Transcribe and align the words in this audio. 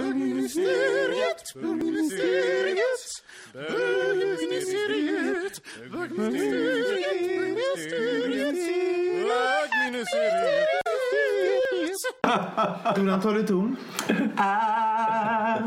Bögministeriet, 0.00 1.52
bögministeriet, 1.54 3.22
bögministeriet, 3.52 5.60
bögministeriet, 5.92 8.56
bögministeriet. 9.28 10.68
Hur 12.96 13.20
tar 13.20 13.34
du 13.34 13.42
ton? 13.46 13.76
Ah, 14.36 15.58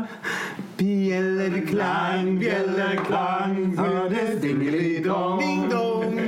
bjällerklang, 0.76 2.38
bjällerklang 2.38 3.76
hördes 3.76 4.40
dingelidong. 4.40 5.40
Ding 5.40 5.68
dong. 5.70 6.20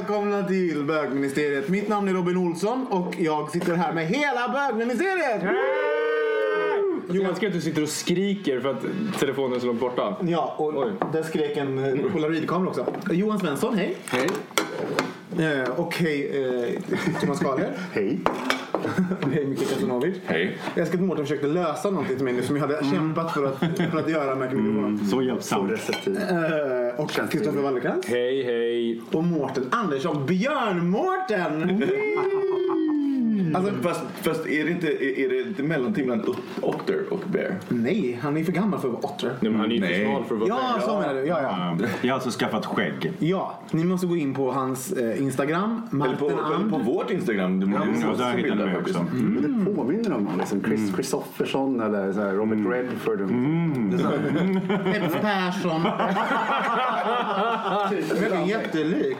Välkomna 0.00 0.42
till 0.42 0.84
bögministeriet. 0.84 1.68
Mitt 1.68 1.88
namn 1.88 2.08
är 2.08 2.12
Robin 2.12 2.36
Olsson 2.36 2.86
och 2.90 3.14
jag 3.18 3.50
sitter 3.50 3.74
här 3.74 3.92
med 3.92 4.06
hela 4.06 4.48
bögministeriet. 4.48 5.42
Jag 7.12 7.24
älskar 7.24 7.46
att 7.46 7.52
du 7.52 7.60
sitter 7.60 7.82
och 7.82 7.88
skriker 7.88 8.60
för 8.60 8.68
att 8.70 8.84
telefonen 9.18 9.56
är 9.56 9.60
så 9.60 9.66
långt 9.66 9.80
borta. 9.80 10.16
Ja, 10.26 10.54
och 10.58 10.76
Oj. 10.76 10.92
där 11.12 11.22
skrek 11.22 11.56
en 11.56 12.00
polaroidkamera 12.12 12.68
också. 12.68 12.86
Johan 13.10 13.38
Svensson, 13.38 13.74
hej. 13.78 13.96
Hej. 14.06 14.28
Eh, 15.38 15.70
och 15.70 15.96
hej 15.96 16.44
eh, 16.44 17.20
Thomas 17.20 17.40
Karlhed. 17.40 17.72
Hej. 17.92 18.20
hej 19.32 19.46
Mikael 19.46 19.68
Kasanovic. 19.68 20.16
Hej. 20.26 20.58
Jag 20.74 20.82
älskar 20.82 20.98
att 20.98 21.04
Mårten 21.04 21.24
försökte 21.24 21.46
lösa 21.46 21.90
någonting 21.90 22.16
till 22.16 22.24
mig 22.24 22.34
nu 22.34 22.42
som 22.42 22.56
jag 22.56 22.66
hade 22.66 22.84
kämpat 22.84 23.34
för 23.34 23.46
att, 23.46 23.58
för 23.90 23.98
att 23.98 24.10
göra 24.10 24.34
med 24.34 24.54
mikrofonen. 24.54 24.98
Så 24.98 25.22
hjälpsamt. 25.22 25.72
receptiv. 25.72 26.16
Eh, 26.16 27.00
och 27.00 27.10
Kristoffer 27.10 27.60
Wallercrantz. 27.60 28.08
Hej, 28.08 28.42
hej. 28.42 29.00
Och 29.12 29.24
Mårten 29.24 29.68
Andersson. 29.70 30.26
Björn-Mårten! 30.26 31.84
Alltså, 33.54 33.72
Fast, 33.82 34.00
fast 34.22 34.46
är, 34.46 34.64
det 34.64 34.70
inte, 34.70 34.86
är, 34.86 35.18
är 35.18 35.28
det 35.28 35.48
inte 35.48 35.62
mellanting 35.62 36.06
mellan 36.06 36.26
ot- 36.28 36.38
otter 36.62 37.04
och 37.12 37.20
bear? 37.26 37.54
nej, 37.68 38.18
han 38.22 38.36
är 38.36 38.44
för 38.44 38.52
gammal 38.52 38.80
för 38.80 38.88
att 38.88 38.94
vara 38.94 39.04
otter. 39.04 39.32
Nej, 39.40 39.50
men 39.52 39.60
han 39.60 39.70
är 39.70 39.74
ju 39.74 39.80
för 39.80 39.88
Nej. 39.88 40.04
smal 40.04 40.24
för 40.24 40.34
att 40.34 40.40
vara 40.40 40.48
Ja, 40.48 40.80
så 40.80 40.98
menar 41.00 41.14
du. 41.14 41.20
Ja, 41.26 41.42
ja. 41.42 41.76
Jag 42.02 42.08
har 42.10 42.14
alltså 42.14 42.30
skaffat 42.38 42.66
skägg. 42.66 43.12
ja, 43.18 43.58
ni 43.70 43.84
måste 43.84 44.06
gå 44.06 44.16
in 44.16 44.34
på 44.34 44.52
hans 44.52 44.92
eh, 44.92 45.22
Instagram, 45.22 45.82
Eller 46.04 46.16
på, 46.16 46.26
eller 46.30 46.70
på 46.70 46.78
vårt 46.78 47.10
Instagram. 47.10 47.60
Det 47.60 47.66
Ja, 47.66 47.84
måste 47.84 48.06
och 48.08 48.18
där 48.18 48.36
hittar 48.36 48.54
ni 48.54 48.64
mig 48.64 48.76
också. 48.76 49.06
Men 49.12 49.64
det 49.64 49.74
påminner 49.74 50.12
om 50.12 50.24
någon, 50.24 50.38
liksom 50.38 50.62
Chris 50.64 50.92
Christofferson 50.94 51.80
eller 51.80 52.12
så 52.12 52.20
här 52.20 52.32
Robert 52.32 52.58
Redford. 52.72 53.18
Peps 54.92 55.14
Persson. 55.20 55.82
Verkligen 58.20 58.46
jättelik. 58.46 59.16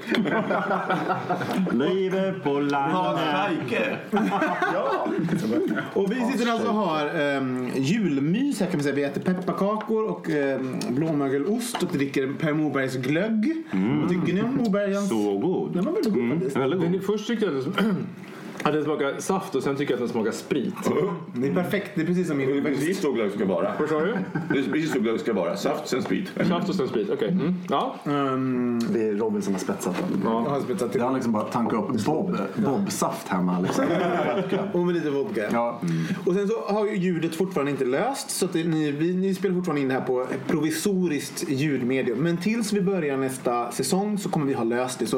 Livet 1.72 2.42
på 2.44 2.60
landet. 2.60 3.20
Scheike. 3.20 3.96
Och 5.94 6.12
vi 6.12 6.32
sitter 6.32 6.52
alltså 6.52 6.68
och 6.68 6.74
har 6.74 7.20
um, 7.36 7.70
julmys 7.76 8.60
här 8.60 8.66
kan 8.66 8.76
man 8.76 8.82
säga. 8.82 8.94
Vi 8.94 9.04
äter 9.04 9.20
pepparkakor 9.20 10.04
och 10.04 10.28
um, 10.28 10.80
blåmögelost 10.88 11.82
och 11.82 11.88
dricker 11.92 12.32
Per 12.38 12.52
Morbergs 12.52 12.96
glögg. 12.96 13.64
Vad 14.00 14.08
tycker 14.08 14.34
ni 14.34 14.42
om 14.42 14.54
Morbergens? 14.56 15.08
Så 15.08 15.38
god. 15.38 15.72
Den 15.72 15.84
var 15.84 15.92
väldigt 15.92 16.14
god 16.14 16.30
faktiskt. 16.30 16.56
Väldigt 16.56 16.80
god. 16.80 17.04
Först 17.04 17.26
tyckte 17.26 17.46
jag 17.46 17.54
att 18.64 18.72
den, 18.72 18.84
smakade 18.84 19.22
saft 19.22 19.54
och 19.54 19.62
sen 19.62 19.76
tycker 19.76 19.92
jag 19.92 19.96
att 19.96 20.00
den 20.00 20.08
smakar 20.08 20.32
sprit. 20.32 20.74
Det 21.34 21.46
är 21.46 21.54
perfekt. 21.54 21.90
Det 21.94 22.02
är 22.02 22.06
precis 22.06 22.28
som 22.28 22.38
Det 22.38 22.44
är 22.44 22.54
min 22.54 22.64
precis 22.64 23.00
så 23.00 23.12
glögg 23.12 23.32
ska 23.32 23.44
vara. 23.44 23.72
Vad 23.78 23.88
sa 23.88 24.00
du? 24.00 24.16
Det 24.52 24.58
är 24.58 24.62
precis 24.62 24.92
så 24.92 25.00
glögg 25.00 25.20
ska 25.20 25.32
vara. 25.32 25.56
Saft, 25.56 25.88
sen 25.88 26.02
sprit. 26.02 26.32
Saft 26.48 26.68
och 26.68 26.74
sen 26.74 26.88
sprit, 26.88 27.10
okej. 27.12 27.28
Mm. 27.28 27.54
Ja. 27.68 27.94
Det 28.92 29.08
är 29.08 29.14
Robin 29.18 29.42
som 29.42 29.52
har 29.52 29.60
spetsat 29.60 29.96
den. 30.10 30.20
Jag 30.24 30.30
har 30.30 30.60
spetsat 30.60 30.90
till. 30.92 31.00
Det 31.00 31.06
har 31.06 31.14
liksom 31.14 31.32
bara 31.32 31.44
tanka 31.44 31.76
upp 31.76 32.04
Bob, 32.04 32.36
Bob-saft 32.56 33.28
hemma. 33.28 33.60
Liksom. 33.60 33.84
Och 34.72 34.80
med 34.80 34.94
lite 34.94 35.10
vodka. 35.10 35.48
Ja. 35.52 35.80
Och 36.26 36.34
sen 36.34 36.48
så 36.48 36.60
har 36.60 36.86
ju 36.86 36.96
ljudet 36.96 37.34
fortfarande 37.34 37.70
inte 37.70 37.84
löst. 37.84 38.30
Så 38.30 38.44
att 38.44 38.52
det, 38.52 38.64
ni, 38.64 38.90
vi, 38.90 39.14
ni 39.14 39.34
spelar 39.34 39.54
fortfarande 39.54 39.82
in 39.82 39.88
det 39.88 39.94
här 39.94 40.00
på 40.00 40.20
ett 40.20 40.46
provisoriskt 40.46 41.48
ljudmedium. 41.48 42.18
Men 42.18 42.36
tills 42.36 42.72
vi 42.72 42.80
börjar 42.80 43.16
nästa 43.16 43.70
säsong 43.70 44.18
så 44.18 44.28
kommer 44.28 44.46
vi 44.46 44.54
ha 44.54 44.64
löst 44.64 44.98
det. 44.98 45.06
Så 45.06 45.16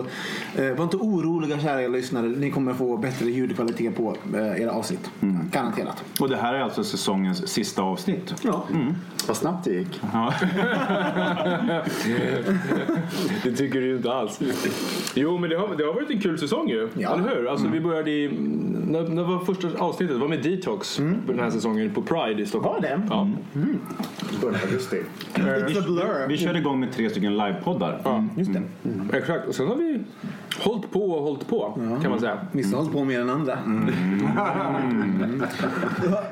eh, 0.57 0.75
var 0.77 0.85
inte 0.85 0.97
oroliga 0.97 1.59
kära 1.59 1.89
lyssnare. 1.89 2.29
Ni 2.29 2.51
kommer 2.51 2.75
få 2.75 2.97
bättre 2.97 3.32
ljudkvalitet 3.33 3.97
på 3.97 4.17
eh, 4.35 4.63
era 4.63 4.71
avsnitt. 4.73 5.11
Garanterat. 5.51 6.05
Och 6.21 6.29
det 6.29 6.37
här 6.37 6.55
är 6.55 6.61
alltså 6.61 6.85
säsongens 6.85 7.49
sista 7.49 7.83
avsnitt. 7.83 8.35
Ja. 8.43 8.67
Vad 9.29 9.37
snabbt 9.37 9.65
det 9.65 9.71
gick. 9.75 10.01
Ja. 10.13 10.35
Det 13.45 13.53
tycker 13.57 13.81
du 13.81 13.87
ju 13.87 13.97
inte 13.97 14.13
alls. 14.13 14.41
Jo, 15.15 15.39
men 15.39 15.51
det 15.51 15.57
har, 15.57 15.77
det 15.77 15.85
har 15.85 15.95
varit 15.95 16.11
en 16.11 16.21
kul 16.21 16.39
säsong 16.39 16.69
ju. 16.69 16.89
Ja. 16.99 17.15
Eller 17.15 17.29
hur? 17.37 17.49
Alltså, 17.51 17.69
Vi 17.69 17.81
började 17.81 18.11
i... 18.11 18.29
När, 18.87 19.09
när 19.09 19.23
var 19.23 19.39
första 19.39 19.69
avsnittet? 19.79 20.17
Det 20.17 20.21
var 20.21 20.29
med 20.29 20.43
Detox 20.43 20.97
den 21.27 21.39
här 21.41 21.51
säsongen 21.51 21.91
på 21.95 22.03
Pride 22.03 22.43
i 22.43 22.47
Stockholm. 22.47 22.75
Var 22.75 22.81
det? 22.89 23.03
Ja. 23.11 23.29
Början 24.41 24.61
av 24.61 24.67
augusti. 24.67 25.03
Blur. 25.35 26.29
Vi 26.29 26.39
körde 26.39 26.59
igång 26.59 26.81
med 26.81 26.93
tre 26.93 27.11
stycken 27.11 27.37
livepoddar. 27.37 28.01
Ja, 28.05 28.25
Just 28.37 28.51
det. 28.53 28.63
exakt. 29.17 29.49
Och 29.49 29.55
sen 29.55 29.67
har 29.69 29.77
vi 29.77 30.01
hållit 30.61 30.91
på 30.91 31.11
och 31.11 31.23
hållit 31.23 31.49
på, 31.49 31.73
kan 32.03 32.11
man 32.11 32.21
säga. 32.21 32.39
Vissa 32.53 32.77
har 32.77 32.77
hållit 32.77 32.93
på 32.93 33.05
mer 33.05 33.21
än 33.21 33.31
andra. 33.31 33.59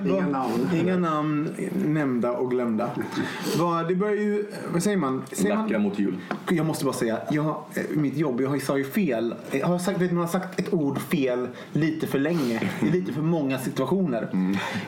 Inga 0.04 0.26
namn. 0.26 0.68
Inga 0.74 0.96
namn 0.96 1.48
nämnda 1.86 2.32
och 2.32 2.50
glömda. 2.50 2.90
Det 3.88 3.94
börjar 3.94 4.16
ju, 4.16 4.46
vad 4.72 4.82
säger 4.82 4.96
man? 4.96 5.22
Säger 5.32 5.56
Lackra 5.56 5.78
man 5.78 5.82
mot 5.82 5.98
jul. 5.98 6.16
jag 6.50 6.66
måste 6.66 6.84
bara 6.84 6.94
säga, 6.94 7.18
jag, 7.30 7.46
eh, 7.46 7.54
mitt 7.90 8.16
jobb, 8.16 8.40
jag 8.40 8.62
sa 8.62 8.78
ju 8.78 8.84
fel. 8.84 9.34
Jag 9.50 9.66
har 9.66 9.78
sagt, 9.78 10.00
vet, 10.00 10.12
man 10.12 10.20
har 10.20 10.28
sagt 10.28 10.60
ett 10.60 10.74
ord 10.74 10.98
fel 10.98 11.48
lite 11.72 12.06
för 12.06 12.18
länge. 12.18 12.62
I 12.80 12.90
lite 12.90 13.12
för 13.12 13.22
många 13.22 13.58
situationer. 13.58 14.28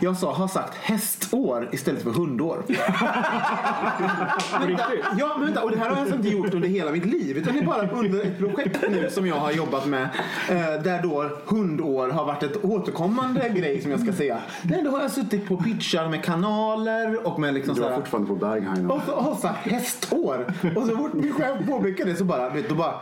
Jag 0.01 0.17
sa, 0.17 0.33
har 0.33 0.49
sagt 0.49 0.75
hästår 0.75 1.69
istället 1.73 2.03
för 2.03 2.11
hundår. 2.11 2.65
vänta, 4.67 4.85
ja, 5.19 5.35
men 5.37 5.47
vänta, 5.47 5.63
och 5.63 5.71
det 5.71 5.77
här 5.77 5.85
har 5.89 5.97
jag 5.97 6.01
alltså 6.01 6.17
inte 6.17 6.29
gjort 6.29 6.55
under 6.55 6.69
hela 6.69 6.93
mitt 6.93 7.07
liv. 7.07 7.39
Utan 7.39 7.53
det 7.55 7.61
är 7.61 7.67
bara 7.67 7.91
under 7.91 8.25
ett 8.25 8.39
projekt 8.39 8.79
nu 8.91 9.11
som 9.23 9.29
jag 9.29 9.37
har 9.37 9.53
jobbat 9.53 9.87
med. 9.87 10.03
Eh, 10.51 10.83
där 10.83 11.03
då 11.03 11.31
hundår 11.47 12.09
har 12.09 12.25
varit 12.25 12.43
ett 12.43 12.65
återkommande 12.65 13.49
grej 13.57 13.81
som 13.83 13.91
jag 13.91 14.01
ska 14.01 14.13
säga. 14.13 14.39
Nej, 14.63 14.83
då 14.85 14.91
har 14.91 15.01
jag 15.03 15.11
suttit 15.11 15.49
på 15.49 15.57
pitchar 15.57 16.09
med 16.09 16.25
kanaler 16.25 17.27
och 17.27 17.41
med 17.41 17.55
liksom 17.55 17.75
Du 17.75 17.81
så 17.81 17.89
här- 17.89 17.97
fortfarande 17.97 18.29
på 18.29 18.35
Berghain. 18.35 18.91
och 18.91 19.01
så 19.07 19.21
har 19.21 19.35
sagt 19.35 19.67
hästår. 19.69 20.55
Och 20.77 20.83
så 20.87 20.97
fort 20.97 21.13
min 21.13 21.33
chef 21.33 21.67
påpekade 21.69 22.11
det 22.11 22.17
så 22.17 22.25
bara, 22.25 22.49
vet 22.51 22.69
du, 22.69 22.75
bara 22.75 22.95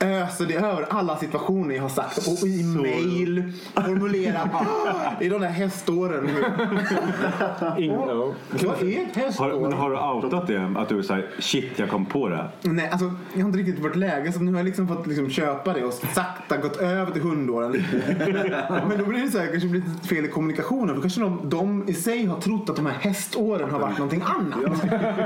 öser 0.00 0.46
det 0.46 0.54
över 0.54 0.86
alla 0.90 1.16
situationer 1.16 1.74
jag 1.74 1.82
har 1.82 1.88
sagt. 1.88 2.18
Och 2.28 2.46
i 2.48 2.64
mail, 2.64 3.52
formulerat. 3.74 4.48
I 5.20 5.28
de 5.28 5.40
där 5.40 5.48
häståren. 5.48 6.30
Ingen, 7.78 8.00
ja. 8.00 8.32
Vad 8.50 8.82
är 8.82 9.02
ett 9.02 9.16
Har, 9.16 9.22
hästår? 9.22 9.60
men 9.60 9.72
har 9.72 9.90
du 9.90 9.96
outat 10.26 10.46
det? 10.46 10.72
Att 10.76 10.88
du 10.88 11.02
säger 11.02 11.30
shit 11.38 11.72
jag 11.78 11.90
kom 11.90 12.06
på 12.06 12.28
det? 12.28 12.48
Nej, 12.62 12.88
alltså, 12.90 13.12
jag 13.34 13.40
har 13.40 13.46
inte 13.46 13.58
riktigt 13.58 13.78
varit 13.84 13.96
läge 13.96 14.32
så 14.32 14.40
nu 14.40 14.50
har 14.52 14.58
jag 14.58 14.64
liksom 14.64 14.88
fått 14.88 15.06
liksom 15.06 15.30
köpa 15.30 15.72
det 15.72 15.84
och 15.84 15.92
sakta 15.92 16.56
gått 16.56 16.76
över 16.76 17.12
till 17.12 17.22
hundåren. 17.22 17.72
Men 18.88 18.98
då 18.98 19.04
blir 19.04 19.22
det 19.22 19.30
så 19.30 19.38
här, 19.38 19.46
kanske 19.46 19.68
blir 19.68 19.82
lite 19.82 20.08
fel 20.08 20.24
i 20.24 20.28
kommunikationen. 20.28 20.94
För 20.94 21.00
kanske 21.02 21.20
de, 21.20 21.40
de 21.48 21.88
i 21.88 21.94
sig 21.94 22.24
har 22.26 22.40
trott 22.40 22.70
att 22.70 22.76
de 22.76 22.86
här 22.86 22.94
häståren 23.00 23.70
har 23.70 23.78
varit 23.78 23.98
någonting 23.98 24.22
annat. 24.26 24.64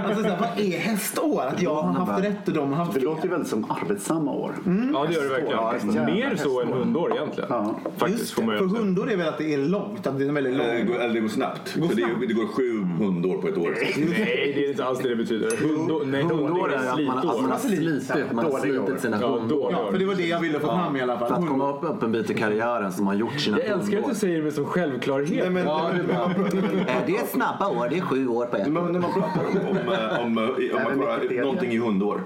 Alltså, 0.06 0.22
så 0.22 0.28
här, 0.28 0.38
vad 0.40 0.58
är 0.67 0.78
hästår? 0.78 1.43
Att 1.46 1.62
jag 1.62 1.82
har 1.82 1.93
haft 2.06 2.25
rätt 2.25 2.49
och 2.49 2.55
de 2.55 2.69
har 2.72 2.76
haft 2.76 2.93
Det 2.94 3.00
fel. 3.00 3.08
låter 3.08 3.25
ju 3.25 3.31
väldigt 3.31 3.49
som 3.49 3.67
arbetsamma 3.70 4.31
år. 4.32 4.52
Ja, 4.92 5.06
det 5.08 5.14
gör 5.14 5.22
det 5.22 5.28
verkligen. 5.28 5.96
Ja, 5.96 6.06
Mer 6.06 6.36
så 6.36 6.60
än 6.60 6.68
hundår 6.72 7.12
egentligen. 7.12 7.48
Ja. 7.52 7.80
Faktiskt, 7.96 8.36
det, 8.36 8.42
för 8.42 8.64
hundår 8.78 9.10
är 9.12 9.16
väl 9.16 9.28
att 9.28 9.38
det 9.38 9.54
är 9.54 9.58
långt, 9.58 10.06
att 10.06 10.18
det 10.18 10.24
är 10.24 10.32
väldigt 10.32 10.50
Eh, 10.60 10.66
Det 10.66 10.82
går, 10.82 10.94
eller 11.00 11.14
det 11.14 11.20
går 11.20 11.28
snabbt. 11.28 11.74
går 11.76 11.88
så 11.88 11.94
det, 11.94 12.02
snabbt. 12.02 12.14
det 12.28 12.34
går 12.34 12.46
sju 12.46 12.84
hundår 13.04 13.36
på 13.42 13.48
ett 13.48 13.58
år. 13.58 13.74
Nej, 13.96 14.52
det 14.56 14.64
är 14.66 14.70
inte 14.70 14.84
alls 14.84 14.98
det 14.98 15.08
det 15.08 15.16
betyder. 15.16 15.56
Hundår, 15.68 16.02
nej, 16.04 16.22
Hundår 16.22 16.72
är 16.72 16.76
att 16.76 17.04
man, 17.06 17.18
att 17.18 17.24
man 17.42 17.50
har 17.50 17.58
slitit, 17.58 18.32
man 18.32 18.44
har 18.44 18.58
slitit 18.60 19.00
sina 19.00 19.18
Ja, 19.20 19.28
hundår. 19.38 19.56
då, 19.56 19.68
Ja, 19.72 19.90
för 19.92 19.98
det 19.98 20.04
var 20.04 20.14
det 20.14 20.26
jag 20.26 20.40
ville 20.40 20.60
få 20.60 20.66
fram 20.66 20.96
i 20.96 21.00
alla 21.00 21.18
För 21.18 21.26
fall. 21.26 21.42
att 21.42 21.48
komma 21.48 21.70
upp, 21.70 21.84
upp 21.84 22.02
en 22.02 22.12
bit 22.12 22.30
i 22.30 22.34
karriären 22.34 22.92
som 22.92 23.06
har 23.06 23.14
gjort 23.14 23.40
sina 23.40 23.58
Jag 23.58 23.66
älskar 23.66 23.78
att 23.78 23.92
hundår. 23.94 24.08
du 24.08 24.14
säger 24.14 24.36
det 24.38 24.42
med 24.44 24.52
sån 24.52 24.64
självklarhet. 24.66 25.30
Nej, 25.30 25.50
men, 25.50 25.64
ja, 25.66 25.90
det 26.08 26.12
är. 26.14 26.20
Eh, 26.90 26.96
Det 27.06 27.16
är 27.16 27.26
snabba 27.26 27.68
år, 27.68 27.86
det 27.90 27.96
är 27.96 28.00
sju 28.00 28.28
år 28.28 28.46
på 28.46 28.56
ett 28.56 28.66
år. 28.66 28.70
när 28.70 29.00
man 29.00 29.12
pratar 29.12 29.40
om, 29.60 29.68
om, 29.70 29.76
eh, 29.76 30.24
om, 30.26 30.38
eh, 30.38 30.86
om 30.86 31.42
någonting 31.42 31.70
i 31.72 31.78
hundår. 31.78 32.20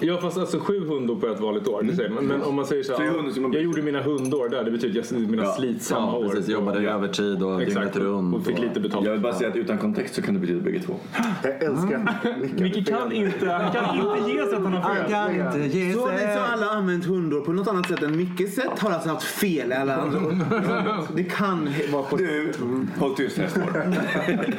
Ja 0.00 0.18
fast 0.18 0.38
alltså 0.38 0.58
sju 0.58 0.86
hundår 0.88 1.16
på 1.16 1.26
ett 1.26 1.40
vanligt 1.40 1.68
år. 1.68 1.82
Det 1.82 1.96
säger 1.96 2.10
man. 2.10 2.24
Men 2.24 2.42
om 2.42 2.54
man 2.54 2.66
säger 2.66 2.82
så 2.82 2.96
här, 2.98 3.40
man- 3.40 3.52
jag 3.52 3.62
gjorde 3.62 3.82
mina 3.82 4.02
hundår 4.02 4.48
där. 4.48 4.64
Det 4.64 4.70
betyder 4.70 5.00
att 5.00 5.10
jag 5.10 5.20
mina 5.20 5.42
Ja. 5.42 5.52
slitsamma 5.52 6.06
Ja, 6.12 6.18
år. 6.18 6.28
precis. 6.30 6.48
Jobbade 6.48 6.90
övertid 6.90 7.42
och 7.42 7.58
dygnet 7.60 7.96
runt. 7.96 8.34
Och 8.36 8.46
fick 8.46 8.58
lite 8.58 8.80
betalt. 8.80 9.04
Jag 9.06 9.12
vill 9.12 9.20
bara 9.20 9.34
säga 9.34 9.50
att 9.50 9.56
utan 9.56 9.78
kontext 9.78 10.14
så 10.14 10.22
kan 10.22 10.34
det 10.34 10.40
betyda 10.40 10.60
bägge 10.60 10.80
två. 10.80 10.94
Jag 11.42 11.52
älskar 11.62 12.16
att 12.22 12.60
Micke 12.60 12.88
kan 12.88 13.12
inte, 13.12 13.50
han 13.50 13.72
kan 13.72 13.94
inte 13.96 14.30
ge 14.30 14.44
sig 14.46 14.54
att 14.56 14.62
han 14.62 14.72
har 14.72 14.80
Han 14.80 14.96
fel. 14.96 15.10
kan 15.10 15.54
inte 15.64 15.78
ge 15.78 15.92
Så, 15.92 16.06
sig. 16.08 16.34
så 16.36 16.40
alla 16.52 16.66
har 16.66 16.76
använt 16.76 17.04
hundår 17.04 17.40
på 17.40 17.52
något 17.52 17.68
annat 17.68 17.88
sätt 17.88 18.02
än 18.02 18.16
Mickes 18.16 18.54
sätt 18.54 18.78
har 18.78 18.90
alltså 18.90 19.08
haft 19.08 19.22
fel 19.26 19.70
i 19.70 19.74
alla 19.74 19.96
andra 19.96 20.18
år. 20.18 21.16
Det 21.16 21.24
kan 21.24 21.68
vara 21.92 22.02
på 22.02 22.16
Du, 22.16 22.52
håll 22.98 23.14
tyst 23.16 23.38
hästhår. 23.38 23.84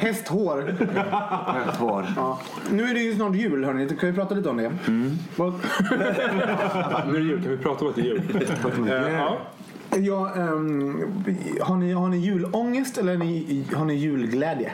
Ett 0.00 0.28
hår. 0.28 2.06
Ja. 2.16 2.40
Nu 2.72 2.82
är 2.84 2.94
det 2.94 3.00
ju 3.00 3.14
snart 3.14 3.34
jul 3.36 3.64
hörni, 3.64 3.88
kan 3.88 4.10
vi 4.10 4.12
prata 4.16 4.34
lite 4.34 4.48
om 4.48 4.56
det? 4.56 4.72
Vad- 5.36 5.52
Nu 7.06 7.16
är 7.16 7.18
det 7.18 7.18
jul, 7.20 7.42
kan 7.42 7.50
vi 7.50 7.56
prata 7.58 7.84
om 7.84 7.90
att 7.90 7.96
det 7.96 8.00
är 8.02 8.04
jul? 8.04 8.46
Ja. 9.12 9.38
Ja, 9.98 10.34
ehm, 10.34 11.02
har, 11.62 11.76
ni, 11.76 11.92
har 11.92 12.08
ni 12.08 12.16
julångest 12.16 12.98
eller 12.98 13.16
ni, 13.16 13.64
har 13.76 13.84
ni 13.84 13.94
julglädje? 13.94 14.72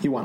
Johan? 0.00 0.24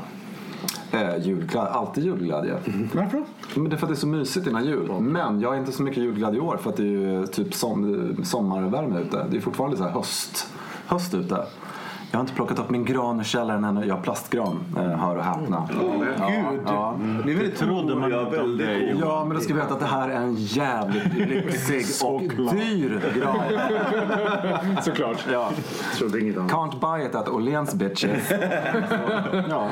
Eh, 0.92 1.16
julglädje, 1.26 1.60
alltid 1.60 2.04
julglädje. 2.04 2.58
Varför 2.94 3.18
då? 3.18 3.24
Men 3.60 3.70
det 3.70 3.76
är 3.76 3.78
för 3.78 3.86
att 3.86 3.90
det 3.92 3.94
är 3.94 4.00
så 4.00 4.06
mysigt 4.06 4.46
innan 4.46 4.64
jul. 4.64 5.00
Men 5.00 5.40
jag 5.40 5.54
är 5.54 5.58
inte 5.58 5.72
så 5.72 5.82
mycket 5.82 6.02
julglädje 6.02 6.38
i 6.38 6.40
år 6.40 6.56
för 6.56 6.70
att 6.70 6.76
det 6.76 6.82
är 6.82 6.86
ju 6.86 7.26
typ 7.26 7.54
som, 7.54 8.16
sommarvärme 8.24 9.00
ute. 9.00 9.26
Det 9.30 9.36
är 9.36 9.40
fortfarande 9.40 9.76
så 9.76 9.82
här 9.84 9.90
höst, 9.90 10.46
höst 10.86 11.14
ute. 11.14 11.44
Jag 12.14 12.18
har 12.18 12.22
inte 12.22 12.34
plockat 12.34 12.58
upp 12.58 12.70
min 12.70 12.84
gran 12.84 13.20
ur 13.20 13.24
källaren 13.24 13.64
ännu. 13.64 13.84
Jag 13.86 13.94
har 13.94 14.02
plastgran, 14.02 14.60
eh, 14.76 14.82
hör 14.82 15.16
och 15.16 15.24
häpna. 15.24 15.68
Gud, 15.72 16.08
Ja. 16.66 16.94
det 17.24 17.32
är 17.32 17.36
väldigt 17.36 17.58
Trodde 17.58 17.94
man 17.94 18.10
Jag 18.10 18.22
inte 18.22 18.36
är 18.36 18.40
om 18.42 18.48
väldigt 18.48 18.66
dig. 18.66 18.96
Ja, 19.00 19.24
men 19.24 19.36
då 19.36 19.42
ska 19.42 19.54
vi 19.54 19.60
veta 19.60 19.74
att 19.74 19.80
det 19.80 19.86
här 19.86 20.08
är 20.08 20.14
en 20.14 20.34
jävligt 20.34 21.14
lyxig 21.28 21.84
och 22.04 22.20
dyr 22.54 23.00
gran. 23.16 23.38
Såklart. 24.82 25.26
Ja. 25.32 25.50
trodde 25.98 26.20
inget 26.20 26.38
annat. 26.38 26.50
Can't 26.52 26.80
buy 26.98 27.06
it 27.06 27.14
at 27.14 27.28
Åhléns 27.28 27.74
bitches. 27.74 28.28
Så, 28.28 28.34
ja, 29.48 29.68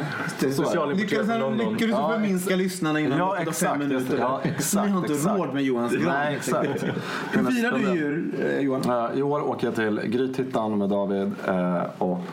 det. 0.87 0.95
Lyckades, 0.95 1.29
London. 1.29 1.53
lyckades 1.59 1.79
du 1.79 1.89
Ja, 1.89 2.11
förminska 2.13 2.57
lyssnarna 2.57 3.01
innan 3.01 3.19
Ja, 3.19 3.37
exakt, 3.39 3.59
fem 3.59 3.79
minuter? 3.79 4.19
ja, 4.19 4.41
exakt, 4.45 4.87
Ni 4.87 4.93
har 4.93 5.01
inte 5.01 5.13
exakt. 5.13 5.39
råd 5.39 5.55
med 5.55 5.63
Johans 5.63 5.93
gran. 5.93 6.05
Nej, 6.15 6.35
exakt. 6.37 6.85
Hur 7.33 7.45
firar 7.45 7.79
du 7.79 7.95
jul, 8.01 8.33
eh, 8.45 8.59
Johan? 8.59 9.11
Eh, 9.13 9.19
I 9.19 9.23
år 9.23 9.49
åker 9.49 9.67
jag 9.67 9.75
till 9.75 10.01
Grythyttan 10.05 10.79
med 10.79 10.89
David 10.89 11.33
eh, 11.49 11.83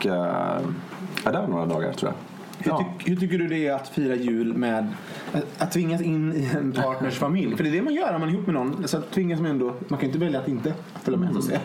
och 0.00 0.06
eh, 0.06 0.60
är 1.24 1.32
där 1.32 1.46
några 1.46 1.66
dagar 1.66 1.92
tror 1.92 2.12
jag. 2.12 2.16
Hur, 2.64 2.70
Ja. 2.72 2.84
ty- 2.98 3.10
hur 3.10 3.20
tycker 3.20 3.38
du 3.38 3.48
det 3.48 3.66
är 3.66 3.74
att 3.74 3.88
fira 3.88 4.14
jul 4.14 4.54
med 4.56 4.92
att, 5.32 5.42
att 5.62 5.72
tvingas 5.72 6.00
in 6.02 6.32
i 6.32 6.50
en 6.56 6.72
partners 6.72 7.18
familj? 7.18 7.56
För 7.56 7.64
det 7.64 7.70
är 7.70 7.72
det 7.72 7.82
man 7.82 7.94
gör 7.94 8.14
om 8.14 8.20
man 8.20 8.28
är 8.28 8.32
ihop 8.32 8.46
med 8.46 8.54
någon. 8.54 8.88
Så 8.88 9.00
tvingas 9.00 9.40
man 9.40 9.50
ändå, 9.50 9.66
man 9.66 9.88
kan 9.88 10.00
ju 10.00 10.06
inte 10.06 10.18
välja 10.18 10.40
att 10.40 10.48
inte 10.48 10.74
följa 11.02 11.20
med 11.20 11.34
så 11.34 11.42
säga. 11.42 11.60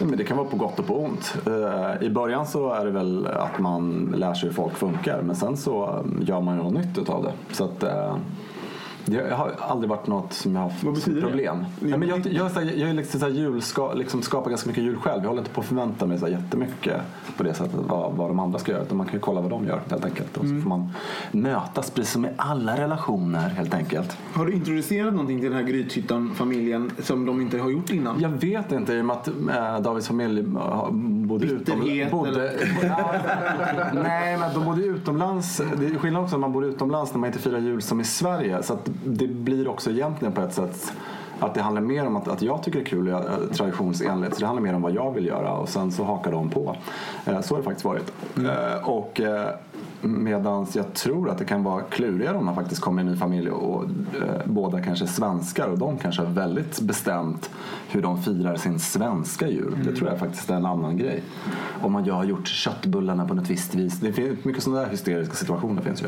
Ja, 0.00 0.06
Men 0.06 0.16
det 0.18 0.24
kan 0.24 0.36
vara 0.36 0.48
på 0.48 0.56
gott 0.56 0.78
och 0.78 0.86
på 0.86 1.04
ont. 1.04 1.34
Eh, 1.46 2.06
I 2.06 2.10
början 2.10 2.46
så 2.46 2.72
är 2.72 2.84
det 2.84 2.90
väl 2.90 3.26
att 3.26 3.58
man 3.58 4.14
lär 4.16 4.34
sig 4.34 4.48
hur 4.48 4.54
folk 4.54 4.74
funkar 4.74 5.22
men 5.22 5.36
sen 5.36 5.56
så 5.56 5.84
eh, 5.84 6.28
gör 6.28 6.40
man 6.40 6.56
ju 6.56 6.62
något 6.62 6.74
nytt 6.74 6.98
utav 6.98 7.22
det. 7.22 7.32
Så 7.54 7.64
att, 7.64 7.82
det 9.12 9.34
har 9.34 9.52
aldrig 9.58 9.90
varit 9.90 10.06
något 10.06 10.32
som 10.32 10.54
jag 10.54 10.62
har 10.62 10.68
haft 10.70 10.84
Vad 10.84 10.94
betyder 10.94 11.20
det? 11.20 11.26
problem. 11.26 11.64
Ja, 11.80 11.96
men 11.96 12.08
jag, 12.08 12.26
jag, 12.26 12.50
jag 12.56 12.90
är 12.90 12.94
liksom 12.94 13.20
så 13.20 13.26
här 13.26 13.32
jul, 13.32 13.62
ska, 13.62 13.92
liksom 13.92 14.22
skapar 14.22 14.50
ganska 14.50 14.68
mycket 14.68 14.84
jul 14.84 14.96
själv. 14.96 15.22
Jag 15.22 15.28
håller 15.28 15.42
inte 15.42 15.54
på 15.54 15.60
att 15.60 15.66
förvänta 15.66 16.06
mig 16.06 16.18
så 16.18 16.26
här 16.26 16.32
jättemycket 16.32 17.00
på 17.36 17.42
det 17.42 17.54
sättet 17.54 17.74
vad, 17.88 18.12
vad 18.12 18.30
de 18.30 18.38
andra 18.38 18.58
ska 18.58 18.72
göra. 18.72 18.82
Utan 18.82 18.96
man 18.96 19.06
kan 19.06 19.14
ju 19.14 19.20
kolla 19.20 19.40
vad 19.40 19.50
de 19.50 19.66
gör 19.66 19.80
helt 19.90 20.04
enkelt. 20.04 20.36
Och 20.36 20.46
så 20.46 20.60
får 20.60 20.68
man 20.68 20.90
mötas 21.32 21.90
precis 21.90 22.12
som 22.12 22.24
i 22.24 22.28
alla 22.36 22.76
relationer 22.76 23.48
helt 23.48 23.74
enkelt. 23.74 24.16
Har 24.32 24.46
du 24.46 24.52
introducerat 24.52 25.12
någonting 25.12 25.40
till 25.40 25.50
den 25.50 25.58
här 25.58 25.66
Grythyttan-familjen 25.66 26.90
som 26.98 27.26
de 27.26 27.40
inte 27.40 27.58
har 27.58 27.70
gjort 27.70 27.90
innan? 27.90 28.20
Jag 28.20 28.28
vet 28.28 28.72
inte 28.72 28.92
i 28.94 29.00
och 29.00 29.04
med 29.04 29.16
att 29.16 29.28
äh, 29.28 29.80
Davids 29.80 30.08
familj 30.08 30.42
bodde 30.42 31.46
utomlands. 31.46 32.10
Bodde, 32.10 32.52
nej, 33.94 34.36
men 34.36 34.54
de 34.54 34.64
bodde 34.64 34.82
utomlands. 34.82 35.60
Det 35.78 35.86
är 35.86 35.98
skillnad 35.98 36.22
också 36.22 36.36
när 36.36 36.40
man 36.40 36.52
bor 36.52 36.64
utomlands 36.64 37.12
när 37.12 37.20
man 37.20 37.26
inte 37.26 37.38
firar 37.38 37.58
jul 37.58 37.82
som 37.82 38.00
i 38.00 38.04
Sverige. 38.04 38.62
Så 38.62 38.72
att 38.72 38.90
det 39.04 39.26
blir 39.26 39.68
också 39.68 39.90
egentligen 39.90 40.32
på 40.34 40.40
ett 40.40 40.54
sätt 40.54 40.92
att 41.40 41.54
det 41.54 41.60
handlar 41.62 41.82
mer 41.82 42.06
om 42.06 42.16
att, 42.16 42.28
att 42.28 42.42
jag 42.42 42.62
tycker 42.62 42.78
det 42.78 42.84
är 42.84 42.86
kul 42.86 43.06
jag- 43.08 43.24
traditionsenligt. 43.54 44.34
Så 44.34 44.40
det 44.40 44.46
handlar 44.46 44.62
mer 44.62 44.74
om 44.74 44.82
vad 44.82 44.92
jag 44.92 45.14
vill 45.14 45.26
göra 45.26 45.52
och 45.52 45.68
sen 45.68 45.92
så 45.92 46.04
hakar 46.04 46.32
de 46.32 46.50
på. 46.50 46.76
Eh, 47.26 47.40
Så 47.40 47.54
har 47.54 47.58
det 47.58 47.64
faktiskt 47.64 47.84
varit. 47.84 48.12
Eh, 48.36 48.88
Och 48.88 49.20
eh, 49.20 49.48
Medan 50.02 50.66
jag 50.74 50.94
tror 50.94 51.30
att 51.30 51.38
det 51.38 51.44
kan 51.44 51.62
vara 51.62 51.82
klurigare 51.82 52.36
om 52.36 52.44
man 52.44 52.54
faktiskt 52.54 52.80
kommer 52.80 53.02
i 53.02 53.06
en 53.06 53.12
ny 53.12 53.18
familj 53.18 53.50
och 53.50 53.84
eh, 53.84 53.88
båda 54.44 54.80
kanske 54.80 55.04
är 55.04 55.06
svenskar 55.06 55.68
och 55.68 55.78
de 55.78 55.98
kanske 55.98 56.22
har 56.22 56.32
väldigt 56.32 56.80
bestämt 56.80 57.50
hur 57.88 58.02
de 58.02 58.22
firar 58.22 58.56
sin 58.56 58.78
svenska 58.78 59.48
jul. 59.48 59.78
Det 59.84 59.96
tror 59.96 60.10
jag 60.10 60.18
faktiskt 60.18 60.50
är 60.50 60.54
en 60.54 60.66
annan 60.66 60.96
grej. 60.96 61.22
Om 61.80 61.92
man 61.92 62.04
ju 62.04 62.10
har 62.10 62.24
gjort 62.24 62.48
köttbullarna 62.48 63.28
på 63.28 63.34
något 63.34 63.50
visst 63.50 63.74
vis. 63.74 64.00
Det 64.00 64.12
finns 64.12 64.44
mycket 64.44 64.62
sådana 64.62 64.82
där 64.82 64.90
hysteriska 64.90 65.34
situationer 65.34 65.82
finns 65.82 66.02
ju. 66.02 66.06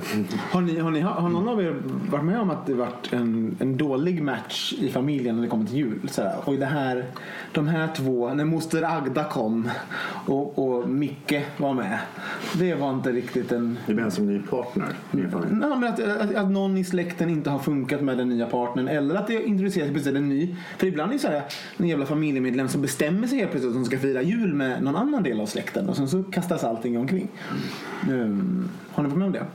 Har, 0.51 0.61
ni, 0.61 0.79
har, 0.79 0.91
ni, 0.91 1.01
har 1.01 1.29
någon 1.29 1.49
av 1.49 1.63
er 1.63 1.83
varit 2.11 2.25
med 2.25 2.41
om 2.41 2.51
att 2.51 2.67
det 2.67 2.75
varit 2.75 3.13
en, 3.13 3.57
en 3.61 3.77
dålig 3.77 4.23
match 4.23 4.75
i 4.79 4.91
familjen 4.91 5.35
när 5.37 5.43
det 5.43 5.49
kommer 5.49 5.67
till 5.67 5.77
jul? 5.77 6.09
Så 6.11 6.23
här, 6.23 6.37
och 6.45 6.55
det 6.55 6.67
här, 6.67 7.05
de 7.53 7.69
här 7.69 7.89
två, 7.97 8.35
när 8.35 8.45
moster 8.45 8.83
Agda 8.83 9.25
kom 9.25 9.71
och, 10.27 10.59
och 10.59 10.89
Micke 10.89 11.45
var 11.57 11.75
med. 11.75 11.99
Det 12.55 12.75
var 12.75 12.91
inte 12.91 13.13
riktigt 13.13 13.53
en... 13.53 13.79
Du 13.87 13.95
menar 13.95 14.11
som 14.11 14.27
ny 14.27 14.43
partner? 14.43 14.87
Nej, 15.11 15.29
men 15.51 15.85
att, 15.85 16.01
att, 16.01 16.35
att 16.35 16.51
någon 16.51 16.79
i 16.79 16.85
släkten 16.85 17.31
inte 17.31 17.51
har 17.51 17.59
funkat 17.59 18.01
med 18.01 18.19
den 18.19 18.29
nya 18.29 18.47
partnern 18.47 18.89
eller 18.89 19.15
att 19.15 19.27
det 19.27 19.47
introduceras 19.47 19.93
precis 19.93 20.07
en 20.07 20.29
ny. 20.29 20.57
För 20.79 20.87
ibland 20.87 21.11
är 21.11 21.15
det 21.15 21.19
så 21.19 21.29
här 21.29 21.43
en 21.77 21.89
jävla 21.89 22.07
familjemedlem 22.07 22.69
som 22.69 22.83
bestämmer 22.83 23.27
sig 23.27 23.39
helt 23.39 23.51
plötsligt 23.51 23.71
att 23.71 23.83
de 23.83 23.85
ska 23.85 23.99
fira 23.99 24.23
jul 24.23 24.55
med 24.55 24.83
någon 24.83 24.97
annan 24.97 25.23
del 25.23 25.41
av 25.41 25.47
släkten 25.47 25.89
och 25.89 25.97
sen 25.97 26.09
så 26.09 26.23
kastas 26.23 26.65
allting 26.65 26.99
omkring. 26.99 27.29
Um, 28.11 28.71
har 28.93 29.03
ni 29.03 29.09
varit 29.09 29.19
med 29.19 29.27
om 29.27 29.33
det? 29.33 29.47